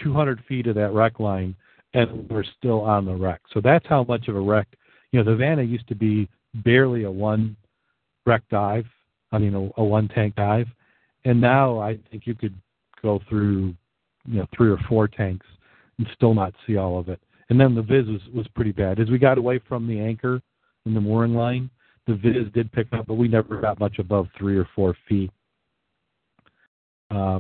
200 0.04 0.44
feet 0.48 0.68
of 0.68 0.76
that 0.76 0.94
wreck 0.94 1.20
line, 1.20 1.56
and 1.94 2.28
we're 2.30 2.44
still 2.58 2.82
on 2.82 3.06
the 3.06 3.14
wreck. 3.16 3.42
So 3.54 3.62
that's 3.62 3.86
how 3.88 4.04
much 4.04 4.28
of 4.28 4.36
a 4.36 4.42
wreck. 4.42 4.68
You 5.12 5.24
know, 5.24 5.32
the 5.32 5.38
Vanna 5.38 5.64
used 5.64 5.88
to 5.90 5.96
be 5.96 6.28
barely 6.66 7.04
a 7.04 7.12
one 7.12 7.56
wreck 8.26 8.42
dive. 8.50 8.86
I 9.32 9.38
mean, 9.38 9.54
a, 9.54 9.82
a 9.82 9.84
one 9.84 10.08
tank 10.08 10.36
dive, 10.36 10.68
and 11.26 11.40
now 11.40 11.80
I 11.80 12.00
think 12.10 12.26
you 12.26 12.34
could 12.34 12.56
go 13.02 13.20
through, 13.30 13.74
you 14.26 14.40
know, 14.40 14.48
three 14.56 14.70
or 14.70 14.78
four 14.90 15.08
tanks 15.08 15.46
and 15.98 16.08
still 16.16 16.34
not 16.34 16.54
see 16.66 16.78
all 16.78 17.00
of 17.00 17.10
it. 17.10 17.20
And 17.50 17.60
then 17.60 17.76
the 17.76 17.82
viz 17.82 18.06
was, 18.08 18.22
was 18.34 18.48
pretty 18.56 18.72
bad. 18.72 19.00
As 19.00 19.10
we 19.10 19.18
got 19.18 19.38
away 19.38 19.60
from 19.68 19.88
the 19.88 20.00
anchor 20.00 20.42
and 20.86 20.96
the 20.96 21.02
mooring 21.02 21.34
line, 21.34 21.70
the 22.06 22.16
viz 22.16 22.52
did 22.54 22.72
pick 22.72 22.88
up, 22.94 23.08
but 23.08 23.16
we 23.16 23.28
never 23.28 23.60
got 23.60 23.80
much 23.80 24.00
above 24.00 24.28
three 24.38 24.58
or 24.58 24.68
four 24.76 24.96
feet. 25.08 25.32
Uh, 27.10 27.40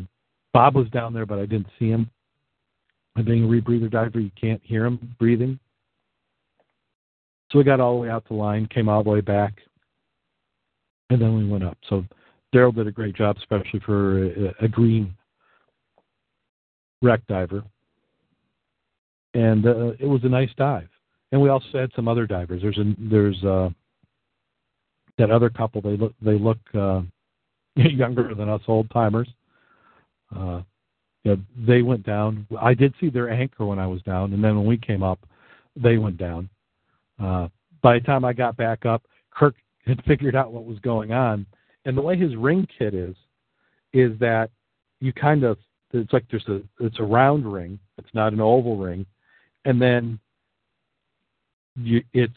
Bob 0.53 0.75
was 0.75 0.89
down 0.89 1.13
there, 1.13 1.25
but 1.25 1.39
I 1.39 1.45
didn't 1.45 1.67
see 1.77 1.89
him. 1.89 2.09
Being 3.25 3.45
a 3.45 3.47
rebreather 3.47 3.89
diver, 3.89 4.19
you 4.19 4.31
can't 4.39 4.61
hear 4.63 4.85
him 4.85 5.15
breathing. 5.19 5.59
So 7.51 7.57
we 7.57 7.63
got 7.63 7.79
all 7.79 7.95
the 7.95 8.01
way 8.01 8.09
out 8.09 8.27
the 8.27 8.35
line, 8.35 8.67
came 8.67 8.89
all 8.89 9.03
the 9.03 9.09
way 9.09 9.21
back, 9.21 9.53
and 11.09 11.21
then 11.21 11.35
we 11.35 11.47
went 11.47 11.63
up. 11.63 11.77
So 11.89 12.03
Daryl 12.53 12.75
did 12.75 12.87
a 12.87 12.91
great 12.91 13.15
job, 13.15 13.37
especially 13.37 13.79
for 13.85 14.25
a, 14.25 14.53
a 14.61 14.67
green 14.67 15.15
wreck 17.01 17.25
diver. 17.27 17.63
And 19.33 19.65
uh, 19.65 19.91
it 19.99 20.05
was 20.07 20.21
a 20.23 20.29
nice 20.29 20.49
dive. 20.57 20.89
And 21.31 21.41
we 21.41 21.49
also 21.49 21.67
had 21.73 21.91
some 21.95 22.07
other 22.07 22.25
divers. 22.25 22.61
There's 22.61 22.77
a, 22.77 22.95
there's 22.97 23.43
uh, 23.43 23.69
that 25.17 25.31
other 25.31 25.49
couple. 25.49 25.81
They 25.81 25.97
look 25.97 26.13
they 26.21 26.37
look 26.37 26.59
uh, 26.73 27.01
younger 27.75 28.33
than 28.33 28.49
us 28.49 28.61
old 28.67 28.89
timers. 28.91 29.27
Uh, 30.35 30.61
you 31.23 31.35
know, 31.35 31.37
they 31.67 31.81
went 31.81 32.05
down. 32.05 32.47
I 32.59 32.73
did 32.73 32.93
see 32.99 33.09
their 33.09 33.29
anchor 33.29 33.65
when 33.65 33.79
I 33.79 33.87
was 33.87 34.01
down, 34.03 34.33
and 34.33 34.43
then 34.43 34.55
when 34.55 34.65
we 34.65 34.77
came 34.77 35.03
up, 35.03 35.19
they 35.75 35.97
went 35.97 36.17
down. 36.17 36.49
Uh, 37.21 37.49
by 37.81 37.99
the 37.99 38.05
time 38.05 38.23
I 38.23 38.33
got 38.33 38.55
back 38.55 38.85
up, 38.85 39.03
Kirk 39.31 39.55
had 39.85 40.03
figured 40.05 40.35
out 40.35 40.51
what 40.51 40.65
was 40.65 40.79
going 40.79 41.11
on, 41.11 41.45
and 41.85 41.97
the 41.97 42.01
way 42.01 42.17
his 42.17 42.35
ring 42.35 42.67
kit 42.77 42.93
is, 42.93 43.15
is 43.93 44.17
that 44.19 44.49
you 44.99 45.13
kind 45.13 45.43
of 45.43 45.57
it's 45.93 46.13
like 46.13 46.25
there's 46.29 46.47
a 46.47 46.61
it's 46.79 46.99
a 46.99 47.03
round 47.03 47.51
ring. 47.51 47.79
It's 47.97 48.13
not 48.13 48.33
an 48.33 48.41
oval 48.41 48.77
ring, 48.77 49.05
and 49.65 49.81
then 49.81 50.19
you, 51.75 52.03
it's 52.13 52.33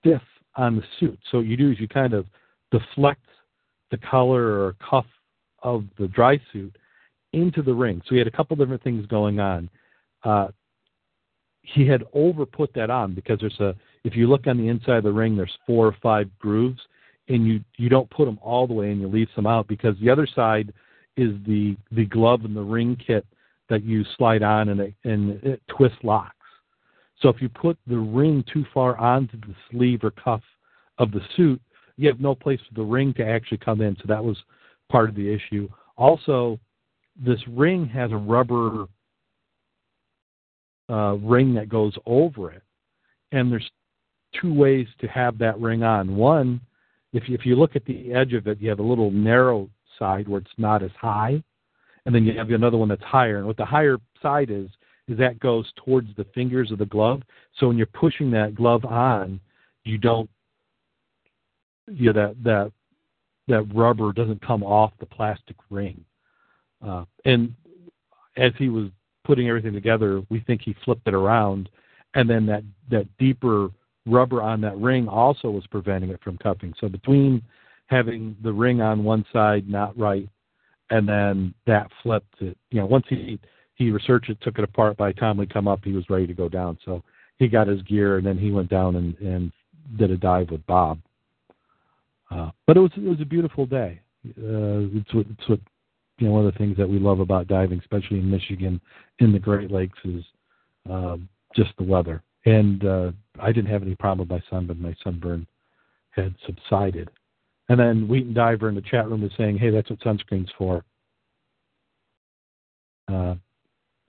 stiff 0.00 0.22
on 0.56 0.76
the 0.76 0.82
suit. 0.98 1.18
So 1.30 1.38
what 1.38 1.46
you 1.46 1.56
do 1.56 1.70
is 1.70 1.80
you 1.80 1.88
kind 1.88 2.14
of 2.14 2.26
deflect 2.70 3.24
the 3.90 3.98
collar 3.98 4.60
or 4.60 4.76
cuff 4.88 5.06
of 5.62 5.84
the 5.98 6.08
dry 6.08 6.40
suit 6.52 6.76
into 7.32 7.62
the 7.62 7.74
ring. 7.74 8.00
So 8.06 8.14
he 8.14 8.18
had 8.18 8.26
a 8.26 8.30
couple 8.30 8.56
different 8.56 8.82
things 8.82 9.06
going 9.06 9.40
on. 9.40 9.68
Uh, 10.24 10.48
he 11.62 11.86
had 11.86 12.04
over 12.12 12.46
put 12.46 12.72
that 12.74 12.90
on 12.90 13.14
because 13.14 13.38
there's 13.40 13.60
a 13.60 13.74
if 14.04 14.14
you 14.14 14.28
look 14.28 14.46
on 14.46 14.56
the 14.56 14.68
inside 14.68 14.98
of 14.98 15.04
the 15.04 15.12
ring, 15.12 15.36
there's 15.36 15.56
four 15.66 15.86
or 15.86 15.96
five 16.00 16.30
grooves, 16.38 16.80
and 17.28 17.46
you 17.46 17.60
you 17.76 17.88
don't 17.88 18.08
put 18.10 18.24
them 18.24 18.38
all 18.40 18.66
the 18.66 18.72
way 18.72 18.90
and 18.90 19.00
you 19.00 19.08
leave 19.08 19.28
some 19.34 19.46
out 19.46 19.66
because 19.66 19.96
the 20.00 20.10
other 20.10 20.26
side 20.26 20.72
is 21.16 21.32
the 21.46 21.76
the 21.92 22.06
glove 22.06 22.44
and 22.44 22.56
the 22.56 22.62
ring 22.62 22.96
kit 23.04 23.26
that 23.68 23.84
you 23.84 24.04
slide 24.16 24.42
on 24.42 24.68
and 24.68 24.80
it, 24.80 24.94
and 25.04 25.42
it 25.42 25.60
twist 25.68 25.96
locks. 26.02 26.34
So 27.20 27.28
if 27.28 27.40
you 27.40 27.48
put 27.48 27.78
the 27.86 27.98
ring 27.98 28.44
too 28.52 28.64
far 28.72 28.96
onto 28.96 29.40
the 29.40 29.54
sleeve 29.70 30.04
or 30.04 30.10
cuff 30.10 30.42
of 30.98 31.10
the 31.10 31.20
suit, 31.36 31.60
you 31.96 32.08
have 32.08 32.20
no 32.20 32.34
place 32.34 32.60
for 32.68 32.74
the 32.74 32.86
ring 32.86 33.14
to 33.14 33.26
actually 33.26 33.58
come 33.58 33.80
in. 33.80 33.96
So 33.96 34.04
that 34.06 34.22
was 34.22 34.36
part 34.90 35.08
of 35.08 35.14
the 35.14 35.28
issue. 35.28 35.68
Also, 35.96 36.60
this 37.16 37.40
ring 37.48 37.86
has 37.86 38.12
a 38.12 38.16
rubber 38.16 38.86
uh, 40.88 41.14
ring 41.14 41.54
that 41.54 41.68
goes 41.68 41.94
over 42.04 42.52
it, 42.52 42.62
and 43.32 43.50
there's 43.50 43.68
two 44.40 44.52
ways 44.52 44.86
to 45.00 45.06
have 45.08 45.38
that 45.38 45.58
ring 45.58 45.82
on. 45.82 46.16
One, 46.16 46.60
if 47.12 47.28
you, 47.28 47.34
if 47.34 47.46
you 47.46 47.56
look 47.56 47.74
at 47.74 47.84
the 47.86 48.12
edge 48.12 48.34
of 48.34 48.46
it, 48.46 48.60
you 48.60 48.68
have 48.68 48.78
a 48.78 48.84
little 48.84 49.10
narrow 49.10 49.70
side 49.98 50.28
where 50.28 50.40
it's 50.40 50.50
not 50.58 50.82
as 50.82 50.90
high, 51.00 51.42
and 52.04 52.14
then 52.14 52.24
you 52.24 52.36
have 52.38 52.50
another 52.50 52.76
one 52.76 52.88
that's 52.88 53.02
higher. 53.02 53.38
And 53.38 53.46
what 53.46 53.56
the 53.56 53.64
higher 53.64 53.98
side 54.22 54.50
is, 54.50 54.68
is 55.08 55.18
that 55.18 55.38
goes 55.40 55.70
towards 55.84 56.08
the 56.16 56.26
fingers 56.34 56.70
of 56.70 56.78
the 56.78 56.86
glove. 56.86 57.22
So 57.58 57.68
when 57.68 57.76
you're 57.76 57.86
pushing 57.86 58.30
that 58.32 58.54
glove 58.54 58.84
on, 58.84 59.40
you 59.84 59.98
don't, 59.98 60.28
you 61.86 62.12
know, 62.12 62.12
that 62.12 62.42
that 62.44 62.72
that 63.48 63.74
rubber 63.74 64.12
doesn't 64.12 64.44
come 64.44 64.64
off 64.64 64.92
the 64.98 65.06
plastic 65.06 65.56
ring. 65.70 66.04
Uh, 66.84 67.04
and 67.24 67.54
as 68.36 68.52
he 68.58 68.68
was 68.68 68.90
putting 69.24 69.48
everything 69.48 69.72
together, 69.72 70.22
we 70.28 70.40
think 70.40 70.62
he 70.62 70.74
flipped 70.84 71.06
it 71.06 71.14
around, 71.14 71.68
and 72.14 72.28
then 72.28 72.46
that 72.46 72.64
that 72.90 73.06
deeper 73.18 73.70
rubber 74.06 74.42
on 74.42 74.60
that 74.60 74.76
ring 74.78 75.08
also 75.08 75.50
was 75.50 75.66
preventing 75.68 76.10
it 76.10 76.20
from 76.22 76.38
cupping. 76.38 76.74
So 76.80 76.88
between 76.88 77.42
having 77.86 78.36
the 78.42 78.52
ring 78.52 78.80
on 78.80 79.04
one 79.04 79.24
side 79.32 79.68
not 79.68 79.96
right, 79.98 80.28
and 80.90 81.08
then 81.08 81.54
that 81.66 81.90
flipped 82.02 82.40
it, 82.40 82.56
you 82.70 82.80
know, 82.80 82.86
once 82.86 83.06
he 83.08 83.38
he 83.74 83.90
researched 83.90 84.30
it, 84.30 84.38
took 84.40 84.58
it 84.58 84.64
apart. 84.64 84.96
By 84.96 85.12
the 85.12 85.20
time 85.20 85.36
we 85.36 85.46
come 85.46 85.68
up, 85.68 85.80
he 85.84 85.92
was 85.92 86.08
ready 86.08 86.26
to 86.26 86.32
go 86.32 86.48
down. 86.48 86.78
So 86.84 87.02
he 87.38 87.46
got 87.46 87.66
his 87.66 87.82
gear, 87.82 88.16
and 88.16 88.26
then 88.26 88.38
he 88.38 88.50
went 88.50 88.70
down 88.70 88.96
and 88.96 89.16
and 89.18 89.52
did 89.98 90.10
a 90.10 90.16
dive 90.16 90.50
with 90.50 90.66
Bob. 90.66 90.98
Uh, 92.30 92.50
but 92.66 92.76
it 92.76 92.80
was 92.80 92.90
it 92.96 93.08
was 93.08 93.20
a 93.20 93.26
beautiful 93.26 93.66
day. 93.66 94.00
Uh, 94.26 94.90
it's 94.96 95.14
what 95.14 95.26
it's 95.30 95.48
what 95.48 95.60
you 96.18 96.26
know, 96.26 96.32
one 96.32 96.46
of 96.46 96.52
the 96.52 96.58
things 96.58 96.76
that 96.78 96.88
we 96.88 96.98
love 96.98 97.20
about 97.20 97.46
diving, 97.46 97.78
especially 97.78 98.18
in 98.18 98.30
Michigan, 98.30 98.80
in 99.18 99.32
the 99.32 99.38
Great 99.38 99.70
Lakes, 99.70 99.98
is 100.04 100.24
um, 100.88 101.28
just 101.54 101.70
the 101.78 101.84
weather. 101.84 102.22
And 102.46 102.84
uh, 102.84 103.12
I 103.40 103.52
didn't 103.52 103.70
have 103.70 103.82
any 103.82 103.94
problem 103.94 104.28
with 104.28 104.42
my. 104.50 104.60
But 104.60 104.78
my 104.78 104.94
sunburn 105.04 105.46
had 106.10 106.34
subsided. 106.46 107.10
And 107.68 107.80
then 107.80 108.08
Wheaton 108.08 108.34
Diver 108.34 108.68
in 108.68 108.74
the 108.74 108.80
chat 108.80 109.08
room 109.08 109.22
was 109.22 109.32
saying, 109.36 109.58
"Hey, 109.58 109.70
that's 109.70 109.90
what 109.90 110.00
sunscreen's 110.00 110.50
for." 110.56 110.84
Uh, 113.08 113.34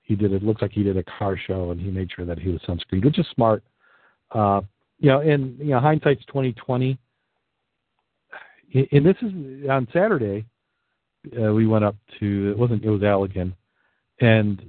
he 0.02 0.16
did 0.16 0.32
it. 0.32 0.44
Looks 0.44 0.62
like 0.62 0.72
he 0.72 0.84
did 0.84 0.98
a 0.98 1.04
car 1.04 1.38
show, 1.38 1.72
and 1.72 1.82
he 1.82 1.90
made 1.90 2.10
sure 2.12 2.26
that 2.26 2.40
he 2.40 2.50
was 2.50 2.62
sunscreened, 2.62 3.06
which 3.06 3.20
is 3.20 3.26
smart. 3.34 3.64
Uh, 4.32 4.62
you 5.00 5.10
know, 5.10 5.22
and 5.22 5.58
you 5.60 5.72
know, 5.72 5.80
hindsight's 5.80 6.26
twenty 6.26 6.54
twenty. 6.54 6.98
And 8.74 9.06
this 9.06 9.16
is 9.22 9.70
on 9.70 9.88
Saturday 9.94 10.46
uh, 11.42 11.54
we 11.54 11.68
went 11.68 11.86
up 11.86 11.96
to 12.20 12.52
it 12.52 12.58
wasn't 12.58 12.84
it 12.84 12.90
was 12.90 13.02
Allegan, 13.02 13.54
and 14.22 14.62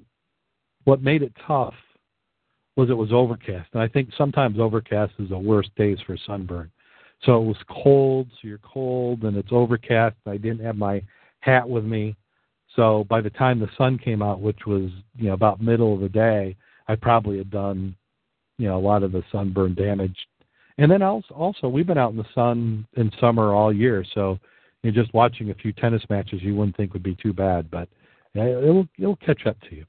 what 0.84 1.02
made 1.02 1.22
it 1.22 1.32
tough 1.46 1.74
was 2.76 2.90
it 2.90 2.96
was 2.96 3.12
overcast, 3.12 3.68
and 3.72 3.82
I 3.82 3.88
think 3.88 4.10
sometimes 4.16 4.58
overcast 4.58 5.12
is 5.18 5.28
the 5.28 5.38
worst 5.38 5.70
days 5.76 5.98
for 6.06 6.16
sunburn. 6.26 6.70
So 7.24 7.42
it 7.42 7.46
was 7.46 7.56
cold, 7.68 8.28
so 8.30 8.48
you're 8.48 8.58
cold, 8.58 9.24
and 9.24 9.36
it's 9.36 9.48
overcast. 9.50 10.16
I 10.26 10.36
didn't 10.36 10.64
have 10.64 10.76
my 10.76 11.02
hat 11.40 11.68
with 11.68 11.84
me, 11.84 12.16
so 12.76 13.04
by 13.08 13.20
the 13.20 13.30
time 13.30 13.58
the 13.58 13.68
sun 13.76 13.98
came 13.98 14.22
out, 14.22 14.40
which 14.40 14.66
was 14.66 14.90
you 15.16 15.28
know 15.28 15.32
about 15.32 15.60
middle 15.60 15.94
of 15.94 16.00
the 16.00 16.08
day, 16.08 16.56
I 16.86 16.94
probably 16.94 17.38
had 17.38 17.50
done 17.50 17.96
you 18.58 18.68
know 18.68 18.78
a 18.78 18.80
lot 18.80 19.02
of 19.02 19.12
the 19.12 19.24
sunburn 19.32 19.74
damage. 19.74 20.16
And 20.78 20.88
then 20.90 21.02
also, 21.02 21.34
also 21.34 21.68
we've 21.68 21.86
been 21.88 21.98
out 21.98 22.12
in 22.12 22.16
the 22.16 22.24
sun 22.34 22.86
in 22.96 23.10
summer 23.20 23.52
all 23.52 23.72
year, 23.72 24.04
so 24.14 24.38
you 24.82 24.92
know, 24.92 25.02
just 25.02 25.12
watching 25.12 25.50
a 25.50 25.54
few 25.54 25.72
tennis 25.72 26.02
matches 26.08 26.40
you 26.42 26.54
wouldn't 26.54 26.76
think 26.76 26.92
would 26.92 27.02
be 27.02 27.16
too 27.16 27.32
bad, 27.32 27.68
but 27.70 27.88
it'll 28.34 28.86
it'll 28.96 29.16
catch 29.16 29.44
up 29.46 29.56
to 29.68 29.74
you. 29.74 29.84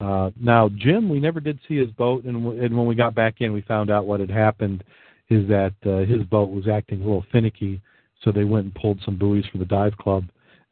Uh, 0.00 0.30
now, 0.40 0.70
Jim, 0.76 1.08
we 1.08 1.20
never 1.20 1.40
did 1.40 1.58
see 1.68 1.76
his 1.76 1.90
boat, 1.90 2.24
and, 2.24 2.42
w- 2.42 2.62
and 2.62 2.74
when 2.74 2.86
we 2.86 2.94
got 2.94 3.14
back 3.14 3.40
in, 3.40 3.52
we 3.52 3.60
found 3.62 3.90
out 3.90 4.06
what 4.06 4.18
had 4.18 4.30
happened. 4.30 4.82
Is 5.30 5.48
that 5.48 5.74
uh, 5.86 5.98
his 5.98 6.22
boat 6.24 6.50
was 6.50 6.68
acting 6.68 7.00
a 7.00 7.04
little 7.04 7.24
finicky, 7.32 7.80
so 8.22 8.32
they 8.32 8.44
went 8.44 8.64
and 8.66 8.74
pulled 8.74 9.00
some 9.04 9.16
buoys 9.16 9.44
for 9.50 9.58
the 9.58 9.64
dive 9.64 9.96
club 9.96 10.24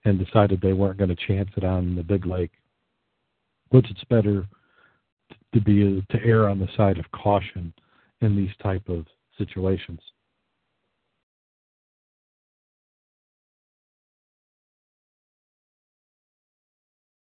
and 0.05 0.19
decided 0.25 0.61
they 0.61 0.73
weren't 0.73 0.99
going 0.99 1.15
to 1.15 1.27
chance 1.27 1.49
it 1.57 1.65
on 1.65 1.95
the 1.95 2.03
big 2.03 2.27
lake. 2.27 2.51
Which 3.71 3.91
it's 3.91 4.05
better 4.05 4.47
to 5.55 5.61
be 5.61 6.05
to 6.11 6.25
err 6.25 6.49
on 6.49 6.59
the 6.59 6.69
side 6.77 6.99
of 6.99 7.11
caution 7.13 7.73
in 8.21 8.37
these 8.37 8.51
type 8.63 8.89
of 8.89 9.07
situations. 9.37 10.01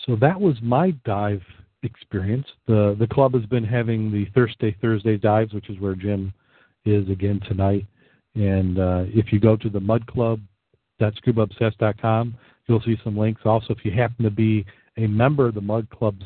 So 0.01 0.15
that 0.21 0.39
was 0.39 0.55
my 0.61 0.91
dive 1.03 1.41
experience. 1.83 2.47
The 2.67 2.95
the 2.97 3.07
club 3.07 3.33
has 3.33 3.45
been 3.45 3.65
having 3.65 4.11
the 4.11 4.25
Thursday 4.33 4.75
Thursday 4.81 5.17
dives, 5.17 5.53
which 5.53 5.69
is 5.69 5.79
where 5.79 5.95
Jim 5.95 6.33
is 6.87 7.09
again 7.09 7.39
tonight. 7.47 7.85
And 8.35 8.79
uh, 8.79 9.03
if 9.07 9.33
you 9.33 9.39
go 9.39 9.55
to 9.57 9.69
the 9.69 9.79
Mud 9.79 10.05
Club, 10.07 10.39
that's 10.99 11.17
you'll 12.67 12.81
see 12.81 12.97
some 13.03 13.17
links. 13.17 13.41
Also, 13.45 13.73
if 13.73 13.83
you 13.83 13.91
happen 13.91 14.23
to 14.23 14.31
be 14.31 14.65
a 14.97 15.07
member 15.07 15.47
of 15.47 15.55
the 15.55 15.61
Mud 15.61 15.87
Club's 15.89 16.25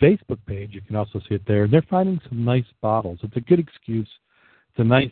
Facebook 0.00 0.38
page, 0.46 0.70
you 0.72 0.80
can 0.80 0.96
also 0.96 1.20
see 1.28 1.34
it 1.34 1.42
there. 1.46 1.64
And 1.64 1.72
they're 1.72 1.82
finding 1.90 2.20
some 2.28 2.44
nice 2.44 2.64
bottles. 2.80 3.18
It's 3.22 3.36
a 3.36 3.40
good 3.40 3.58
excuse. 3.58 4.08
It's 4.70 4.78
a 4.78 4.84
nice 4.84 5.10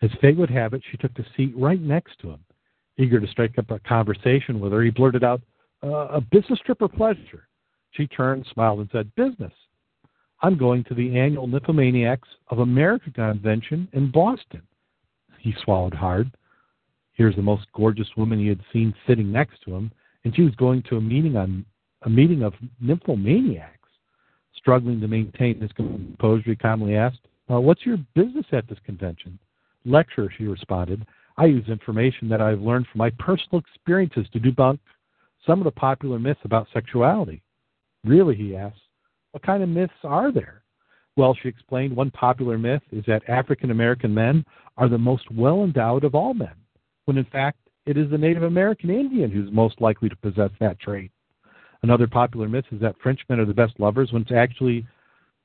As 0.02 0.12
fate 0.22 0.38
would 0.38 0.50
have 0.50 0.74
it, 0.74 0.82
she 0.90 0.98
took 0.98 1.14
the 1.14 1.26
seat 1.36 1.54
right 1.56 1.82
next 1.82 2.20
to 2.20 2.32
him. 2.32 2.40
Eager 2.98 3.20
to 3.20 3.28
strike 3.28 3.58
up 3.58 3.72
a 3.72 3.80
conversation 3.80 4.60
with 4.60 4.72
her, 4.72 4.82
he 4.82 4.90
blurted 4.90 5.24
out, 5.24 5.42
uh, 5.84 6.08
A 6.10 6.22
business 6.22 6.60
trip 6.66 6.82
or 6.82 6.88
pleasure? 6.88 7.48
She 7.92 8.08
turned, 8.08 8.46
smiled, 8.54 8.80
and 8.80 8.90
said, 8.92 9.14
Business. 9.16 9.54
I'm 10.42 10.58
going 10.58 10.84
to 10.86 10.94
the 10.94 11.18
annual 11.18 11.48
Nymphomaniacs 11.48 12.28
of 12.50 12.60
America 12.60 13.12
convention 13.12 13.88
in 13.94 14.12
Boston. 14.12 14.62
He 15.40 15.54
swallowed 15.64 15.94
hard. 15.94 16.32
Here's 17.14 17.36
the 17.36 17.42
most 17.42 17.68
gorgeous 17.74 18.08
woman 18.18 18.40
he 18.40 18.48
had 18.48 18.62
seen 18.72 18.94
sitting 19.08 19.32
next 19.32 19.62
to 19.64 19.76
him, 19.76 19.92
and 20.24 20.36
she 20.36 20.42
was 20.42 20.56
going 20.56 20.84
to 20.84 20.98
a 20.98 21.02
meeting 21.02 21.36
on 21.38 21.66
a 22.04 22.10
meeting 22.10 22.44
of 22.44 22.54
nymphomaniacs. 22.82 23.70
Struggling 24.56 25.02
to 25.02 25.08
maintain 25.08 25.60
his 25.60 25.72
composure, 25.74 26.52
he 26.52 26.56
calmly 26.56 26.96
asked, 26.96 27.28
uh, 27.52 27.60
"What's 27.60 27.86
your 27.86 27.98
business 28.16 28.46
at 28.52 28.68
this 28.68 28.80
convention?" 28.86 29.38
Lecture, 29.86 30.30
she 30.38 30.46
responded. 30.46 31.06
I 31.38 31.46
use 31.46 31.68
information 31.68 32.30
that 32.30 32.42
I've 32.42 32.62
learned 32.62 32.88
from 32.88 33.00
my 33.00 33.10
personal 33.12 33.60
experiences 33.60 34.28
to 34.32 34.40
debunk 34.40 34.80
some 35.46 35.60
of 35.60 35.66
the 35.66 35.72
popular 35.72 36.20
myths 36.20 36.40
about 36.46 36.68
sexuality. 36.74 37.42
Really, 38.06 38.36
he 38.36 38.56
asked, 38.56 38.80
what 39.32 39.44
kind 39.44 39.64
of 39.64 39.70
myths 39.70 39.94
are 40.04 40.32
there? 40.32 40.64
Well, 41.16 41.36
she 41.42 41.50
explained, 41.50 41.96
one 41.96 42.12
popular 42.12 42.58
myth 42.58 42.84
is 42.92 43.04
that 43.06 43.28
African 43.28 43.72
American 43.72 44.14
men 44.14 44.46
are 44.78 44.88
the 44.88 44.98
most 44.98 45.30
well 45.32 45.64
endowed 45.64 46.04
of 46.04 46.16
all 46.16 46.34
men, 46.34 46.56
when 47.06 47.18
in 47.18 47.26
fact 47.26 47.58
it 47.86 47.98
is 47.98 48.10
the 48.10 48.18
Native 48.18 48.44
American 48.44 48.90
Indian 48.90 49.30
who's 49.30 49.52
most 49.52 49.82
likely 49.82 50.10
to 50.10 50.16
possess 50.16 50.52
that 50.60 50.80
trait. 50.80 51.12
Another 51.82 52.08
popular 52.08 52.48
myth 52.48 52.66
is 52.72 52.80
that 52.80 52.96
Frenchmen 53.04 53.40
are 53.40 53.46
the 53.46 53.54
best 53.54 53.78
lovers, 53.80 54.12
when 54.12 54.22
it's 54.22 54.32
actually 54.32 54.86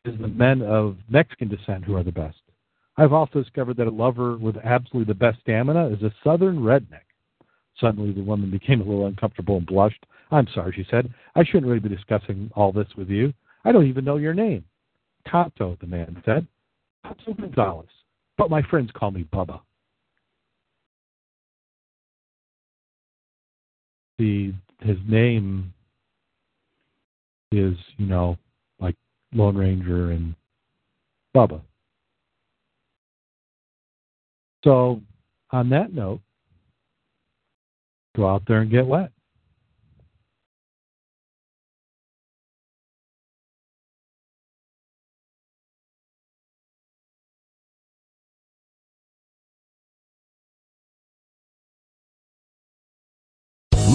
is 0.05 0.19
the 0.21 0.29
men 0.29 0.63
of 0.63 0.97
Mexican 1.09 1.49
descent 1.49 1.85
who 1.85 1.97
are 1.97 2.05
the 2.05 2.13
best. 2.13 2.39
I've 2.97 3.13
also 3.13 3.43
discovered 3.43 3.77
that 3.77 3.87
a 3.87 3.91
lover 3.91 4.37
with 4.37 4.57
absolutely 4.59 5.13
the 5.13 5.19
best 5.19 5.41
stamina 5.41 5.89
is 5.89 6.03
a 6.03 6.15
southern 6.25 6.59
redneck. 6.59 7.03
Suddenly, 7.81 8.13
the 8.13 8.23
woman 8.23 8.51
became 8.51 8.81
a 8.81 8.85
little 8.85 9.07
uncomfortable 9.07 9.57
and 9.57 9.67
blushed. 9.67 10.05
I'm 10.31 10.49
sorry, 10.53 10.73
she 10.75 10.87
said. 10.91 11.13
I 11.35 11.45
shouldn't 11.45 11.67
really 11.67 11.79
be 11.79 11.89
discussing 11.89 12.51
all 12.55 12.73
this 12.73 12.89
with 12.97 13.09
you. 13.09 13.33
I 13.65 13.73
don't 13.73 13.87
even 13.87 14.05
know 14.05 14.17
your 14.17 14.35
name. 14.35 14.65
Tonto, 15.31 15.77
the 15.81 15.87
man 15.87 16.21
said. 16.25 16.47
Tonto 17.05 17.35
Gonzalez. 17.35 17.87
But 18.37 18.51
my 18.51 18.63
friends 18.63 18.91
call 18.95 19.11
me 19.11 19.25
Bubba. 19.33 19.61
The 24.19 24.53
his 24.81 24.97
name 25.09 25.73
is, 27.53 27.77
you 27.97 28.07
know, 28.07 28.37
like 28.81 28.97
Lone 29.33 29.57
Ranger 29.57 30.11
and 30.13 30.35
Bubba. 31.35 31.61
So 34.65 35.01
on 35.51 35.69
that 35.71 35.93
note, 35.93 36.21
go 38.17 38.29
out 38.29 38.43
there 38.47 38.61
and 38.61 38.71
get 38.71 38.87
wet. 38.87 39.13